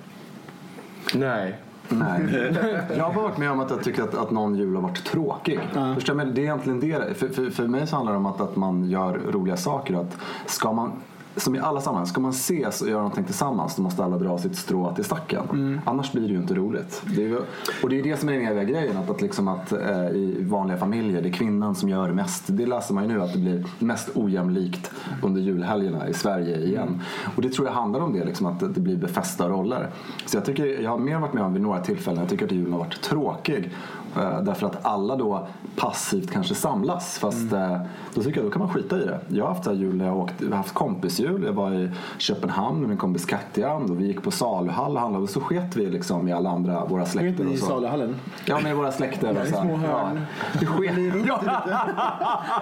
Nej. 1.14 1.56
Nej. 1.90 2.54
Jag 2.98 3.04
har 3.04 3.22
varit 3.22 3.38
med 3.38 3.52
om 3.52 3.60
att 3.60 3.70
jag 3.70 3.84
tycker 3.84 4.04
att, 4.04 4.16
att 4.16 4.32
någon 4.32 4.56
jul 4.56 4.76
har 4.76 4.82
varit 4.82 5.06
tråkig. 5.06 5.60
Förstår 5.96 6.14
du? 6.14 6.18
Men 6.18 6.34
det 6.34 6.42
är 6.42 6.44
egentligen 6.44 6.80
det. 6.80 7.14
För, 7.14 7.28
för, 7.28 7.50
för 7.50 7.68
mig 7.68 7.88
så 7.88 7.96
handlar 7.96 8.14
det 8.14 8.20
om 8.20 8.26
att, 8.26 8.42
att 8.42 8.56
man 8.56 8.90
gör 8.90 9.14
roliga 9.14 9.58
saker. 9.58 9.94
Att 9.94 10.18
ska 10.46 10.74
man, 10.74 10.92
som 11.36 11.56
i 11.56 11.60
alla 11.60 11.82
sammanhang, 11.82 12.06
ska 12.08 12.22
man 12.22 12.32
ses 12.32 12.82
och 12.82 12.90
göra 12.90 12.98
någonting 13.02 13.24
tillsammans 13.24 13.76
då 13.76 13.82
måste 13.82 14.04
alla 14.04 14.18
dra 14.18 14.38
sitt 14.38 14.56
strå 14.56 14.96
till 14.96 15.04
stacken. 15.04 15.82
Annars 15.86 16.12
blir 16.12 16.22
det 16.22 16.34
ju 16.34 16.38
inte 16.38 16.54
roligt. 16.54 17.02
Det 17.16 17.24
är, 17.24 17.28
ju- 17.28 17.42
och 17.84 17.90
det 17.90 18.00
är 18.00 18.04
det 18.04 18.18
som 18.20 18.30
är 18.30 18.34
den 18.34 18.48
eviga 18.48 18.64
grejen. 18.64 18.98
Att, 18.98 19.10
att, 19.10 19.22
liksom 19.22 19.48
att 19.48 19.72
eh, 19.72 20.08
i 20.10 20.44
vanliga 20.50 20.78
familjer, 20.78 21.22
det 21.22 21.30
är 21.30 21.34
kvinnan 21.34 21.76
som 21.76 21.90
gör 21.90 22.12
mest. 22.12 22.44
Det 22.48 22.66
läser 22.66 22.94
man 22.94 23.04
ju 23.04 23.10
nu 23.14 23.22
att 23.22 23.34
det 23.34 23.40
blir 23.40 23.66
mest 23.80 24.10
ojämlikt 24.16 24.92
under 25.24 25.42
julhelgerna 25.42 26.08
i 26.10 26.14
Sverige 26.14 26.58
igen. 26.58 27.02
Och 27.36 27.42
det 27.42 27.50
tror 27.50 27.68
jag 27.68 27.74
handlar 27.74 28.00
om 28.00 28.14
det, 28.14 28.26
liksom, 28.26 28.46
att 28.46 28.60
det 28.60 28.82
blir 28.82 28.96
befästa 28.98 29.50
roller. 29.50 29.90
Så 30.26 30.38
jag, 30.38 30.46
tycker, 30.46 30.82
jag 30.84 30.92
har 30.92 30.98
mer 30.98 31.20
varit 31.20 31.34
med 31.34 31.44
om 31.44 31.54
vid 31.54 31.62
några 31.62 31.80
tillfällen. 31.82 32.20
Jag 32.20 32.30
tycker 32.30 32.46
att 32.46 32.52
julen 32.52 32.72
har 32.72 32.80
varit 32.80 33.02
tråkig. 33.02 33.72
Eh, 34.18 34.42
Därför 34.42 34.66
att 34.68 34.86
alla 34.86 35.16
då 35.16 35.48
passivt 35.76 36.32
kanske 36.32 36.56
samlas. 36.56 37.18
Fast 37.20 37.52
Mm. 37.52 37.72
eh, 37.72 37.80
då 38.14 38.24
tycker 38.24 38.38
jag 38.42 38.46
då 38.48 38.52
kan 38.52 38.60
man 38.60 38.74
skita 38.74 38.98
i 39.02 39.06
det. 39.06 39.20
Jag 39.28 39.46
har 39.46 39.50
haft 39.54 39.64
så 39.64 39.70
här 39.70 39.78
jul 39.78 40.00
jag, 40.02 40.18
åkt, 40.18 40.34
jag 40.42 40.50
har 40.50 40.56
haft 40.58 40.74
kompisjul. 40.74 41.44
Jag 41.44 41.54
var 41.54 41.72
i 41.72 41.92
Köpenhamn 42.18 42.80
med 42.80 42.90
min 42.90 42.98
kompis 42.98 43.26
Katja. 43.26 43.74
Och 43.74 44.00
vi 44.02 44.06
gick 44.08 44.24
på 44.24 44.32
saluhall 44.32 44.96
och 44.96 45.02
handlade. 45.02 45.24
Och 45.24 45.30
så 45.30 45.40
sket 45.42 45.76
vi 45.76 45.86
liksom 45.90 46.28
i 46.28 46.34
alla 46.34 46.50
andra, 46.50 46.86
våra 46.86 47.06
släkter. 47.06 47.44
ni 47.44 47.54
i 47.54 47.58
saluhallen? 47.58 48.16
Ja, 48.46 48.60
med 48.60 48.76
våra 48.76 48.92
släkter. 48.92 49.42
och 49.42 49.48
så 49.48 49.62
små 49.62 49.76
hörn. 49.78 50.22
Ja. 50.54 50.60
Vi 50.60 50.66
sket. 50.66 50.96
Ja. 51.28 51.42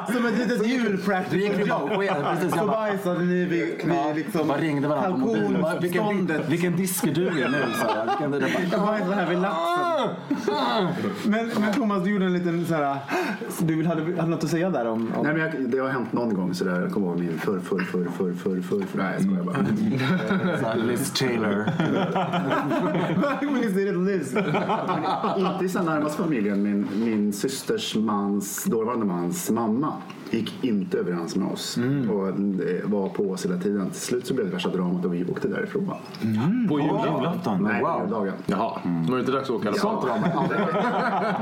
Som 0.13 0.25
ett 0.25 0.37
litet 0.37 0.67
djurpractical 0.67 2.05
jag 2.05 2.51
Så 2.59 2.65
bajsade 2.67 3.19
ni 3.19 3.45
vid, 3.45 3.47
vid 3.85 4.15
liksom 4.15 4.47
Man 4.47 4.57
ringde 4.57 4.87
varandra 4.87 5.11
på 5.11 5.17
mobilen. 5.17 5.65
Vilken, 5.81 6.31
vilken 6.49 6.75
disk 6.75 7.03
är 7.03 7.13
du 7.13 7.21
i 7.27 7.43
nu? 7.49 7.65
Så 7.81 7.87
här. 7.87 8.05
Vilken, 8.05 8.31
det 8.31 8.49
Jag 8.71 8.81
bajsade 8.81 9.15
här 9.15 9.25
vid 9.29 9.39
laxen. 9.39 10.87
Men, 11.37 11.61
men 11.61 11.73
Thomas, 11.73 12.03
du 12.03 12.09
gjorde 12.11 12.25
en 12.25 12.33
liten 12.33 12.65
så 12.65 12.73
här... 12.73 12.97
Du 13.59 13.75
vill- 13.75 13.87
hade, 13.87 14.01
hade 14.01 14.29
något 14.29 14.43
att 14.43 14.49
säga 14.49 14.69
där 14.69 14.87
om... 14.87 15.11
om 15.15 15.23
Nej, 15.25 15.33
men 15.33 15.41
jag, 15.41 15.69
det 15.69 15.77
har 15.77 15.89
hänt 15.89 16.13
någon 16.13 16.33
gång 16.33 16.53
sådär. 16.53 16.81
Jag 16.81 16.91
kommer 16.91 17.07
ihåg 17.07 17.19
min 17.19 17.39
förr, 17.39 17.59
förr, 17.59 17.79
förr, 17.79 18.07
förr, 18.17 18.33
förr, 18.33 18.61
förr, 18.61 18.61
förr. 18.61 18.97
Nej, 18.97 19.13
jag 19.13 19.21
skojar 19.21 19.43
bara. 19.43 20.73
Liz 20.75 21.11
Taylor. 21.11 21.65
Visst 23.61 23.77
är 23.77 23.85
det 23.85 24.11
Liz? 24.11 24.35
Inte 25.37 25.65
i 25.65 25.69
så 25.69 25.83
närmaste 25.83 26.23
familjen. 26.23 26.63
Min, 26.63 26.87
min 26.95 27.33
systers 27.33 27.95
mans, 27.95 28.63
dåvarande 28.63 29.05
mans 29.05 29.49
mamma 29.49 29.93
gick 30.31 30.63
inte 30.63 30.97
överens 30.97 31.35
med 31.35 31.47
oss 31.47 31.77
och 32.09 32.27
eh, 32.27 32.33
var 32.83 33.09
på 33.09 33.31
oss 33.31 33.45
hela 33.45 33.57
tiden. 33.57 33.89
Till 33.89 34.01
slut 34.01 34.27
så 34.27 34.33
blev 34.33 34.45
det 34.47 34.53
värsta 34.53 34.69
dramat 34.69 35.05
och 35.05 35.13
vi 35.13 35.25
åkte 35.25 35.47
därifrån. 35.47 35.91
På 36.69 36.79
julafton? 36.79 37.63
Nej, 37.63 37.81
wow. 37.81 37.93
på 37.93 38.01
juldagen. 38.03 38.33
Jaha, 38.45 38.81
då 39.07 39.13
är 39.13 39.15
det 39.15 39.19
inte 39.19 39.31
dags 39.31 39.49
att 39.49 39.55
åka 39.55 39.69
alla 39.69 39.77
fall. 39.77 40.47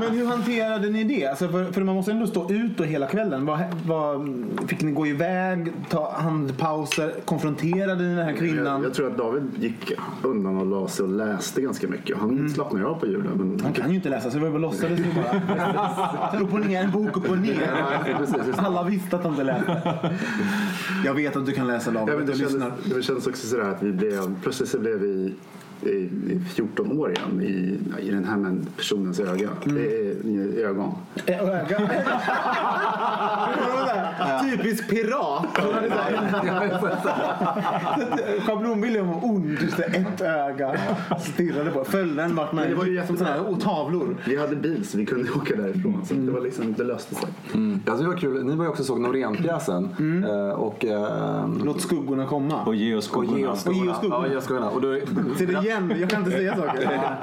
Men 0.00 0.10
hur 0.10 0.26
hanterade 0.26 0.90
ni 0.90 1.04
det? 1.04 1.26
Alltså 1.26 1.48
för, 1.48 1.72
för 1.72 1.80
man 1.80 1.94
måste 1.94 2.10
ändå 2.12 2.26
stå 2.26 2.50
ut 2.50 2.80
hela 2.80 3.06
kvällen. 3.06 3.46
Vad, 3.46 3.60
vad, 3.86 4.34
fick 4.66 4.82
ni 4.82 4.92
gå 4.92 5.06
iväg, 5.06 5.72
ta 5.88 6.12
handpauser? 6.18 7.14
Konfronterade 7.24 8.02
ni 8.02 8.08
den 8.08 8.18
här 8.18 8.30
Jag, 8.30 8.38
kvinnan? 8.38 8.82
jag 8.82 8.94
tror 8.94 9.06
att 9.06 9.18
David 9.18 9.50
gick 9.60 9.92
undan 10.22 10.56
och 10.56 10.66
la 10.66 10.88
sig 10.88 11.02
och 11.04 11.10
läste 11.10 11.60
ganska 11.60 11.88
mycket. 11.88 12.18
Han 12.18 12.50
slappnade 12.50 12.84
ju 12.84 12.90
av 12.90 13.00
på 13.00 13.06
julen. 13.06 13.32
Men 13.36 13.60
Han 13.62 13.72
kan 13.72 13.90
ju 13.90 13.96
inte 13.96 14.08
läsa 14.08 14.30
så 14.30 14.38
det 14.38 14.44
var 14.44 14.50
bara 14.50 14.58
låtsades. 14.58 15.00
Slå 16.36 16.46
på 16.50 16.58
ner 16.58 16.82
en 16.82 16.90
bok 16.90 17.16
upp 17.16 17.30
och 17.30 17.38
ner. 17.38 17.70
Alla 18.76 18.88
visste 18.88 19.16
att 19.16 19.22
han 19.22 19.32
inte 19.32 19.44
läste. 19.44 20.10
Jag 21.04 21.14
vet 21.14 21.36
att 21.36 21.46
du 21.46 21.52
kan 21.52 21.66
läsa 21.66 21.90
David. 21.90 22.14
Ja, 22.14 22.18
men 22.18 22.26
det, 22.26 22.36
kändes, 22.36 22.72
det 22.84 23.02
kändes 23.02 23.26
också 23.26 23.46
sådär 23.46 23.70
att 23.70 23.82
vi 23.82 23.92
blev, 23.92 24.42
plötsligt 24.42 24.68
så 24.68 24.78
blev 24.78 24.98
vi 24.98 25.34
i, 25.82 25.88
i 25.88 26.40
14 26.54 26.98
år 27.00 27.10
igen 27.10 27.42
i, 27.42 27.78
i 28.06 28.10
den 28.10 28.24
här 28.24 28.36
men- 28.36 28.66
personens 28.76 29.20
öga. 29.20 29.48
Mm. 29.64 29.76
Det 29.76 29.82
är, 29.82 30.26
i 30.26 30.62
ögon. 30.62 30.92
Öga. 31.26 31.80
Typisk 34.42 34.90
pirat. 34.90 35.46
Schablonbilden 38.46 39.08
var 39.08 39.24
ond. 39.24 39.58
Just 39.62 39.78
ett 39.78 40.20
öga. 40.20 40.76
Stirrade 41.20 41.70
på. 41.70 41.84
Följde 41.84 42.22
en 42.22 42.36
vart 42.36 42.52
Men 42.52 42.68
det 42.68 42.74
var 42.74 42.84
ju 42.84 43.06
som 43.06 43.16
sådana 43.16 43.34
här 43.36 43.56
tavlor. 43.60 44.16
Vi 44.26 44.36
hade 44.36 44.56
bil 44.56 44.86
så 44.86 44.98
vi 44.98 45.06
kunde 45.06 45.30
åka 45.32 45.56
därifrån. 45.56 46.02
Så 46.04 46.14
det, 46.14 46.32
var 46.32 46.40
liksom, 46.40 46.74
det 46.78 46.84
löste 46.84 47.14
sig. 47.14 47.28
Alltså 47.86 48.02
det 48.04 48.10
var 48.10 48.16
kul. 48.16 48.44
Ni 48.44 48.56
var 48.56 48.64
ju 48.64 48.70
också 48.70 48.84
såg 48.84 49.00
Norén-pjäsen. 49.00 50.24
Eh, 50.28 50.50
Och, 50.50 50.84
eh, 50.84 51.48
Låt 51.64 51.80
skuggorna 51.80 52.26
komma. 52.26 52.64
Och 52.64 52.74
ge 52.74 52.94
oss 52.94 53.10
och 53.10 53.24
ge 53.24 53.30
skuggorna. 53.30 53.52
Och 53.66 53.74
ge 53.74 53.90
oss 53.90 53.98
skuggorna. 54.00 54.26
Ja, 54.26 54.30
ge 54.30 54.36
oss 54.36 54.44
skuggorna. 54.44 54.70
Och 54.70 54.80
då, 54.80 54.98
igen. 55.66 55.94
Jag 56.00 56.10
kan 56.10 56.18
inte 56.18 56.36
säga 56.36 56.56
saker. 56.56 57.16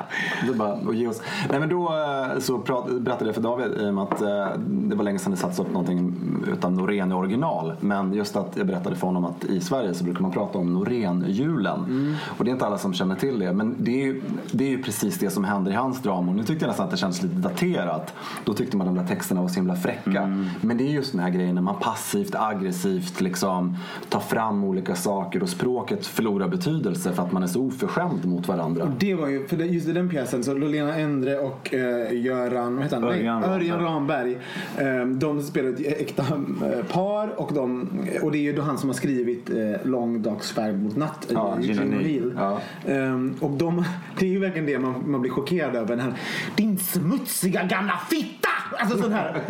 Du 0.47 0.53
bara, 0.53 0.73
och 0.73 0.95
ge 0.95 1.07
oss. 1.07 1.21
Nej 1.50 1.59
men 1.59 1.69
då 1.69 1.83
eh, 1.83 2.39
så 2.39 2.59
prat, 2.59 2.85
berättade 2.91 3.25
jag 3.25 3.35
för 3.35 3.41
David 3.41 3.71
i 3.81 3.89
och 3.89 3.93
med 3.93 4.03
att 4.03 4.21
eh, 4.21 4.47
det 4.67 4.95
var 4.95 5.03
länge 5.03 5.19
sedan 5.19 5.31
det 5.31 5.38
sattes 5.38 5.59
upp 5.59 5.73
någonting 5.73 6.15
utan 6.53 6.75
Norén 6.75 7.12
i 7.12 7.15
original. 7.15 7.73
Men 7.79 8.13
just 8.13 8.35
att 8.35 8.57
jag 8.57 8.67
berättade 8.67 8.95
för 8.95 9.07
honom 9.07 9.25
att 9.25 9.45
i 9.45 9.62
Sverige 9.62 9.93
så 9.93 10.03
brukar 10.03 10.21
man 10.21 10.31
prata 10.31 10.57
om 10.57 10.73
Norén-julen. 10.73 12.15
Och 12.38 12.45
det 12.45 12.50
är 12.50 12.53
inte 12.53 12.65
alla 12.65 12.77
som 12.77 12.93
känner 12.93 13.15
till 13.15 13.39
det. 13.39 13.53
Men 13.53 13.75
det 13.77 14.01
är, 14.01 14.05
ju, 14.05 14.21
det 14.51 14.63
är 14.63 14.69
ju 14.69 14.83
precis 14.83 15.19
det 15.19 15.29
som 15.29 15.43
händer 15.43 15.71
i 15.71 15.75
hans 15.75 16.01
drama. 16.01 16.31
Och 16.31 16.38
nu 16.38 16.43
tyckte 16.43 16.65
jag 16.65 16.69
nästan 16.69 16.85
att 16.85 16.91
det 16.91 16.97
kändes 16.97 17.23
lite 17.23 17.35
daterat. 17.35 18.13
Då 18.43 18.53
tyckte 18.53 18.77
man 18.77 18.88
de 18.88 18.95
där 18.95 19.07
texterna 19.07 19.41
var 19.41 19.47
så 19.47 19.55
himla 19.55 19.75
fräcka. 19.75 20.45
Men 20.62 20.77
det 20.77 20.83
är 20.83 20.91
just 20.91 21.12
den 21.12 21.21
här 21.21 21.29
grejen 21.29 21.55
när 21.55 21.62
man 21.62 21.75
passivt, 21.79 22.35
aggressivt 22.35 23.21
liksom 23.21 23.77
tar 24.09 24.19
fram 24.19 24.63
olika 24.63 24.95
saker 24.95 25.43
och 25.43 25.50
språket 25.50 26.05
förlorar 26.07 26.47
betydelse 26.47 27.13
för 27.13 27.23
att 27.23 27.31
man 27.31 27.43
är 27.43 27.47
så 27.47 27.62
oförskämd 27.62 28.25
mot 28.34 28.48
varandra. 28.48 28.92
Det 29.00 29.16
var 29.16 29.28
ju, 29.28 29.48
för 29.48 29.58
just 29.58 29.88
i 29.88 29.92
den 29.92 30.10
pjäsen 30.10 30.44
så 30.44 30.54
Lena 30.54 30.96
Endre 30.96 31.38
och 31.38 31.74
eh, 31.74 32.24
Göran, 32.24 32.75
vad 32.75 32.84
heter 32.84 33.00
han? 33.00 33.10
Örjan. 33.10 33.44
Örjan 33.44 33.80
Ramberg. 33.80 34.38
Eh, 34.78 35.06
de 35.06 35.42
spelar 35.42 35.70
ett 35.70 35.80
äkta 35.80 36.24
eh, 36.24 36.86
par 36.86 37.40
och, 37.40 37.54
de, 37.54 37.90
och 38.22 38.32
det 38.32 38.38
är 38.38 38.42
ju 38.42 38.54
då 38.54 38.62
han 38.62 38.78
som 38.78 38.90
har 38.90 38.94
skrivit 38.94 39.50
eh, 39.50 39.56
Lång 39.84 40.22
dags 40.22 40.52
färd 40.52 40.80
mot 40.80 40.96
natt. 40.96 41.28
Ja, 41.34 41.58
Gene 41.62 41.82
Gene 41.82 41.96
O'Neill. 41.96 42.34
Ja. 42.38 42.60
Ehm, 42.92 43.36
och 43.40 43.52
de, 43.52 43.84
det 44.20 44.25
är 44.25 44.30
ju 44.30 44.40
verkligen 44.40 44.66
det 44.66 44.80
man, 44.80 45.12
man 45.12 45.22
blir 45.22 45.32
chockerad 45.32 45.75
över. 45.75 45.96
Den 45.96 46.00
här, 46.00 46.13
Din 46.56 46.78
smutsiga 46.78 47.63
gamla 47.63 48.00
fitta! 48.10 48.50
Alltså 48.78 48.98
sån 48.98 49.12
här. 49.13 49.42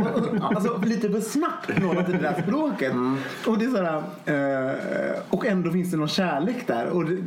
Alltså 0.42 0.82
lite 0.86 1.10
för 1.10 1.20
snabbt 1.20 1.70
i 1.70 2.12
det 2.12 2.18
där 2.18 2.42
språket. 2.42 2.92
Mm. 2.92 3.18
Och 3.48 3.58
det 3.58 3.66
är 3.66 3.70
sådär, 3.70 4.04
eh, 4.26 5.20
och 5.30 5.46
ändå 5.46 5.72
finns 5.72 5.92
det 5.92 5.98
någon 5.98 6.08
kärlek 6.08 6.68
där. 6.68 6.88
Och 6.88 7.06
det, 7.06 7.18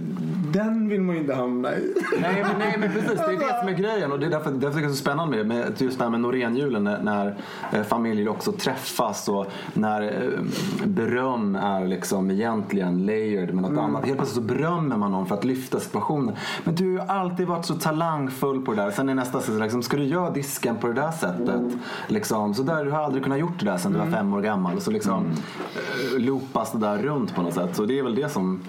den 0.53 0.89
vill 0.89 1.01
man 1.01 1.15
ju 1.15 1.21
inte 1.21 1.35
hamna 1.47 1.77
i. 1.77 1.95
Nej 2.21 2.43
men, 2.43 2.59
nej 2.59 2.77
men 2.79 2.93
precis, 2.93 3.21
det 3.27 3.33
är 3.33 3.39
det 3.39 3.59
som 3.61 3.69
är 3.69 3.73
grejen 3.73 4.13
och 4.13 4.19
det 4.19 4.27
är 4.27 4.31
därför, 4.31 4.51
därför 4.51 4.81
det 4.81 4.87
är 4.87 4.89
så 4.89 4.95
spännande 4.95 5.37
med, 5.37 5.47
med 5.47 5.83
just 5.83 5.99
det 5.99 6.05
här 6.05 6.11
med 6.11 6.21
Norénjulen 6.21 6.85
när, 6.85 7.03
när 7.03 7.37
eh, 7.73 7.83
familjer 7.83 8.29
också 8.29 8.53
träffas 8.53 9.29
och 9.29 9.47
när 9.73 10.03
eh, 10.03 10.41
beröm 10.85 11.57
är 11.57 11.87
liksom 11.87 12.31
egentligen 12.31 13.07
layered 13.07 13.55
med 13.55 13.71
något 13.71 13.79
annat. 13.79 14.07
Helt 14.07 14.19
plötsligt 14.19 14.47
så 14.47 14.55
berömmer 14.55 14.97
man 14.97 15.13
någon 15.13 15.27
för 15.27 15.35
att 15.35 15.45
lyfta 15.45 15.81
situationen. 15.81 16.37
Men 16.65 16.75
du 16.75 16.85
har 16.85 16.93
ju 16.93 17.11
alltid 17.11 17.47
varit 17.47 17.65
så 17.65 17.75
talangfull 17.75 18.63
på 18.63 18.75
det 18.75 18.83
där. 18.83 18.91
Sen 18.91 19.09
är 19.09 19.15
nästa 19.15 19.41
så 19.41 19.59
liksom, 19.59 19.83
ska 19.83 19.97
du 19.97 20.05
göra 20.05 20.31
disken 20.31 20.77
på 20.77 20.87
det 20.87 20.95
där 20.95 21.11
sättet? 21.11 21.63
Liksom, 22.09 22.55
så 22.55 22.63
där, 22.63 22.85
du 22.85 22.91
har 22.91 22.99
aldrig 22.99 23.23
kunnat 23.23 23.39
gjort 23.39 23.59
det 23.59 23.65
där 23.65 23.77
sen 23.77 23.93
du 23.93 23.99
var 23.99 24.07
fem 24.07 24.35
år 24.35 24.41
gammal. 24.41 24.81
Så 24.81 24.91
liksom 24.91 25.25
eh, 25.25 26.21
loopas 26.21 26.73
det 26.73 26.79
där 26.79 26.99
runt 26.99 27.35
på 27.35 27.43
något 27.43 27.55
sätt. 27.55 27.77
Så 27.77 27.85
det 27.85 27.99
är 27.99 28.03
väl 28.03 28.15
det 28.15 28.29
som 28.29 28.61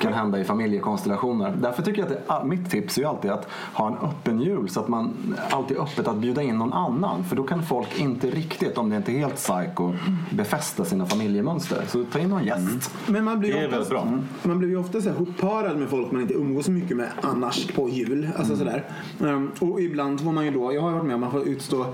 kan 0.00 0.12
hända 0.12 0.38
i 0.38 0.44
familjekonstellationer. 0.44 1.54
Därför 1.62 1.82
tycker 1.82 2.02
jag 2.02 2.12
att 2.12 2.42
det, 2.42 2.48
mitt 2.48 2.70
tips 2.70 2.96
är 2.98 3.02
ju 3.02 3.08
alltid 3.08 3.30
att 3.30 3.48
ha 3.74 3.88
en 3.88 4.08
öppen 4.08 4.40
jul 4.40 4.68
så 4.68 4.80
att 4.80 4.88
man 4.88 5.36
alltid 5.50 5.76
är 5.76 5.82
öppet 5.82 6.08
att 6.08 6.16
bjuda 6.16 6.42
in 6.42 6.58
någon 6.58 6.72
annan. 6.72 7.24
För 7.24 7.36
då 7.36 7.42
kan 7.42 7.62
folk 7.62 8.00
inte 8.00 8.30
riktigt, 8.30 8.78
om 8.78 8.90
det 8.90 8.96
inte 8.96 9.12
är 9.12 9.18
helt 9.18 9.36
psycho, 9.36 9.92
befästa 10.30 10.84
sina 10.84 11.06
familjemönster. 11.06 11.84
Så 11.88 12.04
ta 12.04 12.18
in 12.18 12.28
någon 12.28 12.44
gäst. 12.44 12.94
Men 13.06 13.24
man 13.24 13.38
blir 13.40 13.52
Det 13.52 13.58
ju 13.58 13.64
är 13.64 13.68
oftast, 13.68 13.92
väldigt 13.92 14.10
bra. 14.42 14.48
Man 14.50 14.58
blir 14.58 14.68
ju 14.68 14.76
ofta 14.76 15.00
så 15.00 15.08
här 15.08 15.16
hopparad 15.16 15.78
med 15.78 15.88
folk 15.88 16.12
man 16.12 16.22
inte 16.22 16.34
umgås 16.34 16.64
så 16.64 16.70
mycket 16.70 16.96
med 16.96 17.08
annars 17.20 17.66
på 17.66 17.88
jul. 17.88 18.28
Alltså 18.36 18.56
sådär. 18.56 18.84
Um, 19.20 19.50
och 19.60 19.80
ibland 19.80 20.20
får 20.20 20.32
man 20.32 20.44
ju 20.44 20.50
då, 20.50 20.74
jag 20.74 20.80
har 20.80 20.90
varit 20.90 21.04
med 21.04 21.14
om 21.14 21.22
att 21.24 21.32
man 21.32 21.42
får 21.42 21.50
utstå 21.50 21.86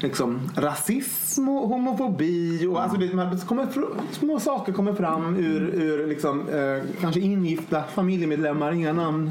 liksom, 0.00 0.40
rasism 0.56 1.48
och 1.48 1.68
homofobi. 1.68 2.66
Och, 2.66 2.82
alltså 2.82 2.98
det, 2.98 3.14
man 3.14 3.38
kommer, 3.38 3.66
små 4.12 4.40
saker 4.40 4.72
kommer 4.72 4.92
fram 4.92 5.36
ur, 5.36 5.62
ur 5.74 6.06
liksom, 6.06 6.40
eh, 6.48 7.00
kanske 7.00 7.20
ingifta 7.46 7.82
familjemedlemmar, 7.82 8.72
inga 8.72 8.92
namn. 8.92 9.30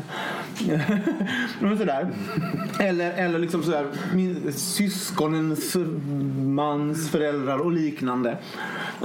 Sådär. 1.78 2.10
Eller, 2.80 3.12
eller 3.12 3.40
liksom 3.40 3.64
sådär, 3.64 3.88
min, 4.14 4.54
syskonens 4.54 5.76
mans 6.38 7.10
föräldrar 7.10 7.58
och 7.58 7.72
liknande. 7.72 8.38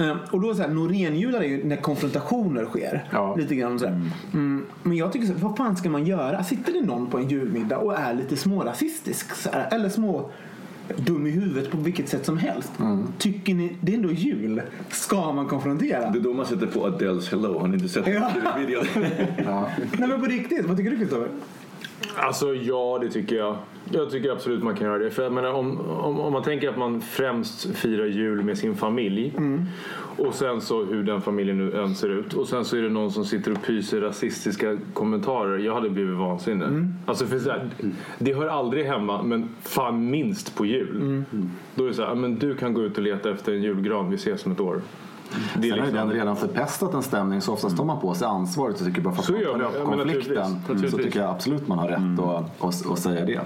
Eh, 0.01 0.17
och 0.31 0.41
då 0.41 0.55
så 0.55 0.63
här, 0.63 0.69
Norénjular 0.69 1.41
är 1.41 1.49
ju 1.49 1.65
när 1.65 1.77
konfrontationer 1.77 2.65
sker. 2.65 3.09
Ja. 3.13 3.35
Lite 3.37 3.55
grann 3.55 3.79
sådär. 3.79 4.01
Mm. 4.33 4.67
Men 4.83 4.97
jag 4.97 5.13
tycker 5.13 5.27
så 5.27 5.33
här, 5.33 5.41
vad 5.41 5.57
fan 5.57 5.77
ska 5.77 5.91
man 5.91 6.07
göra? 6.07 6.45
Sitter 6.45 6.73
det 6.73 6.83
någon 6.83 7.07
på 7.07 7.19
en 7.19 7.29
julmiddag 7.29 7.79
och 7.79 7.99
är 7.99 8.15
lite 8.15 8.37
smårasistisk 8.37 9.35
så 9.35 9.51
här, 9.51 9.69
eller 9.73 9.89
små 9.89 10.31
dum 10.97 11.27
i 11.27 11.31
huvudet 11.31 11.71
på 11.71 11.77
vilket 11.77 12.09
sätt 12.09 12.27
som 12.27 12.39
helst. 12.39 12.73
Tycker 13.19 13.55
ni, 13.55 13.77
det 13.81 13.93
är 13.93 13.97
ändå 13.97 14.13
jul. 14.13 14.63
Ska 14.91 15.33
man 15.33 15.47
konfrontera? 15.47 16.11
Det 16.11 16.19
är 16.19 16.23
då 16.23 16.33
man 16.35 16.47
sätter 16.47 16.67
på 16.67 16.87
Adeles 16.87 17.29
Hello. 17.31 17.59
Har 17.59 17.69
ni 17.69 17.75
inte 17.75 17.89
sett 17.89 18.07
Ja. 18.07 18.31
den 18.55 18.67
videon? 18.67 18.85
Nej 19.99 20.09
men 20.09 20.21
på 20.21 20.27
riktigt, 20.27 20.67
vad 20.67 20.77
tycker 20.77 20.91
du 20.91 20.97
Kristoffer? 20.97 21.29
Alltså 22.17 22.55
ja, 22.55 22.99
det 23.03 23.11
tycker 23.11 23.37
jag. 23.37 23.57
Jag 23.93 24.11
tycker 24.11 24.31
absolut 24.33 24.63
man 24.63 24.75
kan 24.75 24.87
göra 24.87 24.99
det. 24.99 25.11
För 25.11 25.23
jag 25.23 25.33
menar, 25.33 25.53
om, 25.53 25.81
om, 25.81 26.21
om 26.21 26.33
man 26.33 26.43
tänker 26.43 26.69
att 26.69 26.79
man 26.79 27.01
främst 27.01 27.77
firar 27.77 28.07
jul 28.07 28.43
med 28.45 28.59
sin 28.59 28.75
familj 28.75 29.35
och 30.19 30.35
sen 30.35 30.61
så 30.61 30.85
hur 30.85 31.03
den 31.03 31.21
familjen 31.21 31.59
nu 31.59 31.81
än 31.81 31.95
ser 31.95 32.09
ut 32.09 32.35
och 32.35 32.49
sen 32.49 32.65
så 32.65 32.77
är 32.77 32.83
det 32.83 32.89
någon 32.89 33.11
som 33.11 33.25
sitter 33.25 33.53
och 33.53 33.63
pyser 33.63 34.01
rasistiska 34.01 34.77
kommentarer. 34.93 35.59
Jag 35.59 35.75
hade 35.75 35.91
blivit 35.91 36.17
vansinnig. 36.17 36.67
Alltså 37.07 37.27
för 37.27 37.39
så 37.39 37.51
här, 37.51 37.69
det 38.19 38.35
hör 38.35 38.47
aldrig 38.47 38.87
hemma 38.87 39.23
men 39.23 39.49
fan 39.63 40.11
minst 40.11 40.57
på 40.57 40.67
jul. 40.67 41.23
Då 41.75 41.85
är 41.85 41.89
det 41.89 41.95
så 41.95 42.03
här, 42.03 42.09
"Ja, 42.09 42.15
men 42.15 42.39
du 42.39 42.55
kan 42.55 42.75
gå 42.75 42.83
ut 42.83 42.97
och 42.99 43.03
leta 43.05 43.31
efter 43.31 43.53
en 43.53 43.63
julgran, 43.63 44.11
vi 44.11 44.15
ses 44.17 44.47
om 44.47 44.53
ett 44.53 44.61
år. 44.61 44.81
Sen 45.31 45.41
har 45.55 45.63
ju 45.63 45.75
liksom- 45.75 45.95
den 45.95 46.11
redan 46.11 46.37
förpestat 46.37 46.95
en 46.95 47.03
stämning 47.03 47.41
så 47.41 47.53
oftast 47.53 47.77
tar 47.77 47.85
man 47.85 48.01
på 48.01 48.15
sig 48.15 48.27
ansvaret 48.27 48.81
och 48.81 48.87
tycker 48.87 49.01
bara 49.01 49.15
för 49.15 49.21
att 49.23 49.27
Så 49.27 49.33
man 49.33 49.43
tar 49.43 49.49
upp 49.51 49.61
Ja, 49.75 49.85
men 49.89 49.99
konflikten 49.99 50.35
naturligtvis. 50.35 50.37
så 50.67 50.73
Naturligtvis. 50.73 51.05
tycker 51.05 51.21
jag 51.21 51.31
absolut 51.31 51.69
man 51.69 51.79
har 51.79 51.89
rätt 51.89 52.21
att, 52.21 52.65
att, 52.65 52.91
att 52.93 52.99
säga 52.99 53.25
det. 53.27 53.41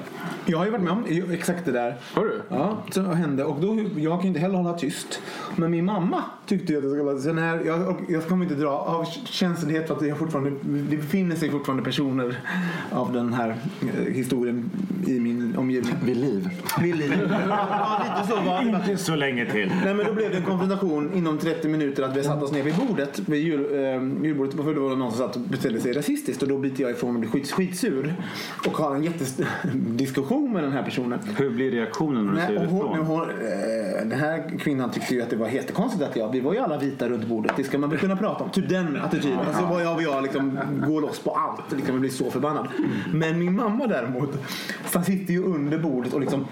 Jag 0.46 0.58
har 0.58 0.64
ju 0.64 0.70
varit 0.70 0.84
med 0.84 0.92
om 0.92 1.04
exakt 1.32 1.64
det 1.64 1.72
där. 1.72 1.96
Har 2.14 2.24
du? 2.24 2.42
Ja, 2.48 2.76
som 2.90 3.06
hände. 3.06 3.44
Och 3.44 3.60
då, 3.60 3.78
jag 3.96 4.12
kan 4.12 4.22
ju 4.22 4.28
inte 4.28 4.40
heller 4.40 4.56
hålla 4.56 4.72
tyst. 4.78 5.20
Men 5.56 5.70
min 5.70 5.84
mamma 5.84 6.22
tyckte 6.46 6.72
ju 6.72 6.78
att 6.78 6.84
jag 6.84 6.92
skulle 6.92 7.02
hålla 7.04 7.16
tyst. 7.16 7.26
Så 7.28 7.32
när 7.32 7.64
jag, 7.64 7.88
och 7.88 7.96
jag 8.08 8.26
kommer 8.28 8.44
inte 8.44 8.54
dra 8.56 8.70
av 8.70 9.04
känslighet 9.24 9.86
för 9.88 9.94
att 9.96 10.06
jag 10.06 10.18
fortfarande, 10.18 10.50
det 10.62 10.96
befinner 10.96 11.36
sig 11.36 11.50
fortfarande 11.50 11.82
personer 11.84 12.40
av 12.90 13.12
den 13.12 13.32
här 13.32 13.56
eh, 13.82 14.12
historien 14.14 14.70
i 15.06 15.20
min 15.20 15.56
omgivning. 15.58 15.94
Vid 16.04 16.16
liv. 16.16 16.48
Vid 16.80 16.96
liv. 16.96 17.28
Ja, 17.48 18.02
lite 18.04 18.28
så 18.28 18.40
var 18.50 18.62
det. 18.64 18.90
Inte 18.90 18.96
så 19.02 19.16
länge 19.16 19.50
till. 19.50 19.72
Nej 19.84 19.94
men 19.94 20.06
då 20.06 20.12
blev 20.12 20.30
det 20.30 20.36
en 20.36 20.42
konfrontation 20.42 21.10
inom 21.14 21.38
30 21.38 21.68
minuter 21.78 22.02
att 22.02 22.16
vi 22.16 22.24
satt 22.24 22.42
oss 22.42 22.52
ner 22.52 22.62
vid 22.62 22.74
bordet, 22.74 23.20
vid 23.26 23.42
jul, 23.42 23.74
eh, 23.74 24.24
julbordet. 24.24 24.54
För 24.54 24.74
då 24.74 24.82
var 24.82 24.90
det 24.90 24.96
någon 24.96 25.12
som 25.12 25.18
satt 25.18 25.36
och 25.36 25.42
beställde 25.42 25.80
sig 25.80 25.92
rasistiskt 25.92 26.42
och 26.42 26.48
då 26.48 26.58
biter 26.58 26.82
jag 26.82 26.90
ifrån 26.90 27.14
och 27.14 27.20
blir 27.20 27.30
skit, 27.30 27.52
skitsur. 27.52 28.14
Och 28.66 28.72
har 28.72 28.94
en 28.94 29.04
jättediskussion 29.04 30.52
med 30.52 30.62
den 30.62 30.72
här 30.72 30.82
personen. 30.82 31.18
Hur 31.36 31.50
blir 31.50 31.70
reaktionen 31.70 32.26
när 32.26 32.32
du 32.32 32.46
säger 32.46 32.66
hon, 32.66 32.92
ifrån? 32.92 33.06
hon, 33.06 33.20
eh, 33.20 34.08
den 34.08 34.18
här 34.18 34.58
kvinnan 34.58 34.90
tyckte 34.90 35.14
ju 35.14 35.22
att 35.22 35.30
det 35.30 35.36
var 35.36 35.48
jättekonstigt 35.48 36.04
att 36.04 36.16
jag, 36.16 36.32
vi 36.32 36.40
var 36.40 36.52
ju 36.52 36.58
alla 36.58 36.78
vita 36.78 37.08
runt 37.08 37.26
bordet, 37.26 37.52
det 37.56 37.64
ska 37.64 37.78
man 37.78 37.90
väl 37.90 37.98
kunna 37.98 38.16
prata 38.16 38.44
om. 38.44 38.50
Typ 38.50 38.68
den 38.68 38.96
attityden. 38.96 39.38
Alltså 39.38 39.66
var 39.66 39.80
jag 39.80 39.96
och 39.96 40.02
jag 40.02 40.22
liksom 40.22 40.58
går 40.86 41.00
loss 41.00 41.18
på 41.18 41.30
allt, 41.30 41.72
liksom, 41.76 42.00
blir 42.00 42.10
så 42.10 42.30
förbannad. 42.30 42.68
Men 43.12 43.38
min 43.38 43.56
mamma 43.56 43.86
däremot, 43.86 44.30
så 44.92 45.02
sitter 45.02 45.32
ju 45.32 45.44
under 45.44 45.78
bordet 45.78 46.12
och 46.12 46.20
liksom 46.20 46.46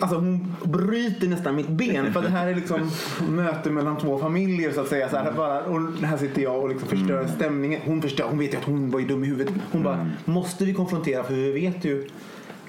Alltså 0.00 0.16
hon 0.16 0.56
bryter 0.64 1.28
nästan 1.28 1.56
mitt 1.56 1.68
ben 1.68 2.12
för 2.12 2.22
det 2.22 2.28
här 2.28 2.46
är 2.46 2.54
liksom 2.54 2.90
möte 3.28 3.70
mellan 3.70 3.98
två 3.98 4.18
familjer 4.18 4.72
så 4.72 4.80
att 4.80 4.88
säga. 4.88 5.08
Så 5.08 5.16
här, 5.16 5.32
bara, 5.32 5.64
och 5.64 5.80
här 6.02 6.16
sitter 6.16 6.42
jag 6.42 6.62
och 6.62 6.68
liksom 6.68 6.88
förstör 6.88 7.26
stämningen. 7.36 7.80
Hon, 7.84 8.02
förstör, 8.02 8.24
hon 8.24 8.38
vet 8.38 8.54
ju 8.54 8.58
att 8.58 8.64
hon 8.64 8.90
var 8.90 9.00
ju 9.00 9.06
dum 9.06 9.24
i 9.24 9.26
huvudet. 9.26 9.54
Hon 9.72 9.82
bara, 9.82 10.10
måste 10.24 10.64
vi 10.64 10.74
konfrontera 10.74 11.24
för 11.24 11.34
vi 11.34 11.52
vet 11.52 11.84
ju 11.84 12.08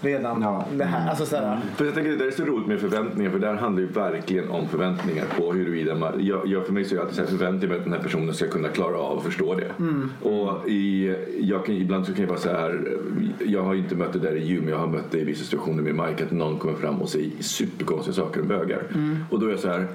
redan 0.01 0.41
Ja. 0.41 0.65
det 0.77 0.83
här. 0.83 1.09
Alltså, 1.09 1.25
så 1.25 1.35
här, 1.35 1.59
För 1.75 1.85
jag 1.85 1.93
tänker, 1.93 2.11
det 2.11 2.25
är 2.25 2.31
så 2.31 2.43
roligt 2.45 2.67
med 2.67 2.79
förväntningar 2.79 3.31
för 3.31 3.39
där 3.39 3.53
handlar 3.53 3.81
ju 3.81 3.87
verkligen 3.87 4.49
om 4.49 4.67
förväntningar 4.67 5.25
på 5.37 5.53
huruvida 5.53 5.95
man, 5.95 6.25
jag, 6.25 6.47
jag 6.47 6.65
för 6.65 6.73
mig 6.73 6.85
så 6.85 6.95
är 6.95 6.97
jag 6.97 7.01
alltid 7.03 7.15
så 7.15 7.21
här, 7.21 7.29
förväntar 7.29 7.67
mig 7.67 7.77
att 7.77 7.83
den 7.83 7.93
här 7.93 7.99
personen 7.99 8.33
ska 8.33 8.47
kunna 8.47 8.67
klara 8.67 8.97
av 8.97 9.17
och 9.17 9.23
förstå 9.23 9.55
det. 9.55 9.71
Och 10.29 10.69
i, 10.69 11.15
jag 11.39 11.65
kan, 11.65 11.75
ibland 11.75 12.05
så 12.05 12.13
kan 12.13 12.21
jag 12.21 12.29
vara 12.29 12.39
så 12.39 12.49
här, 12.49 12.97
jag 13.45 13.63
har 13.63 13.73
ju 13.73 13.79
inte 13.79 13.95
mött 13.95 14.13
det 14.13 14.19
där 14.19 14.35
i 14.35 14.59
men 14.59 14.69
jag 14.69 14.77
har 14.77 14.87
mött 14.87 15.11
det 15.11 15.19
i 15.19 15.23
vissa 15.23 15.43
situationer 15.43 15.83
med 15.83 15.95
Mike 16.07 16.23
att 16.23 16.31
någon 16.31 16.57
kommer 16.59 16.75
fram 16.75 17.01
och 17.01 17.09
säger 17.09 17.31
superkonstiga 17.43 18.13
saker 18.13 18.41
om 18.41 18.47
bögar. 18.47 18.83
Och 19.29 19.39
då 19.39 19.45
är 19.45 19.49
jag 19.49 19.59
så 19.59 19.67
här 19.67 19.87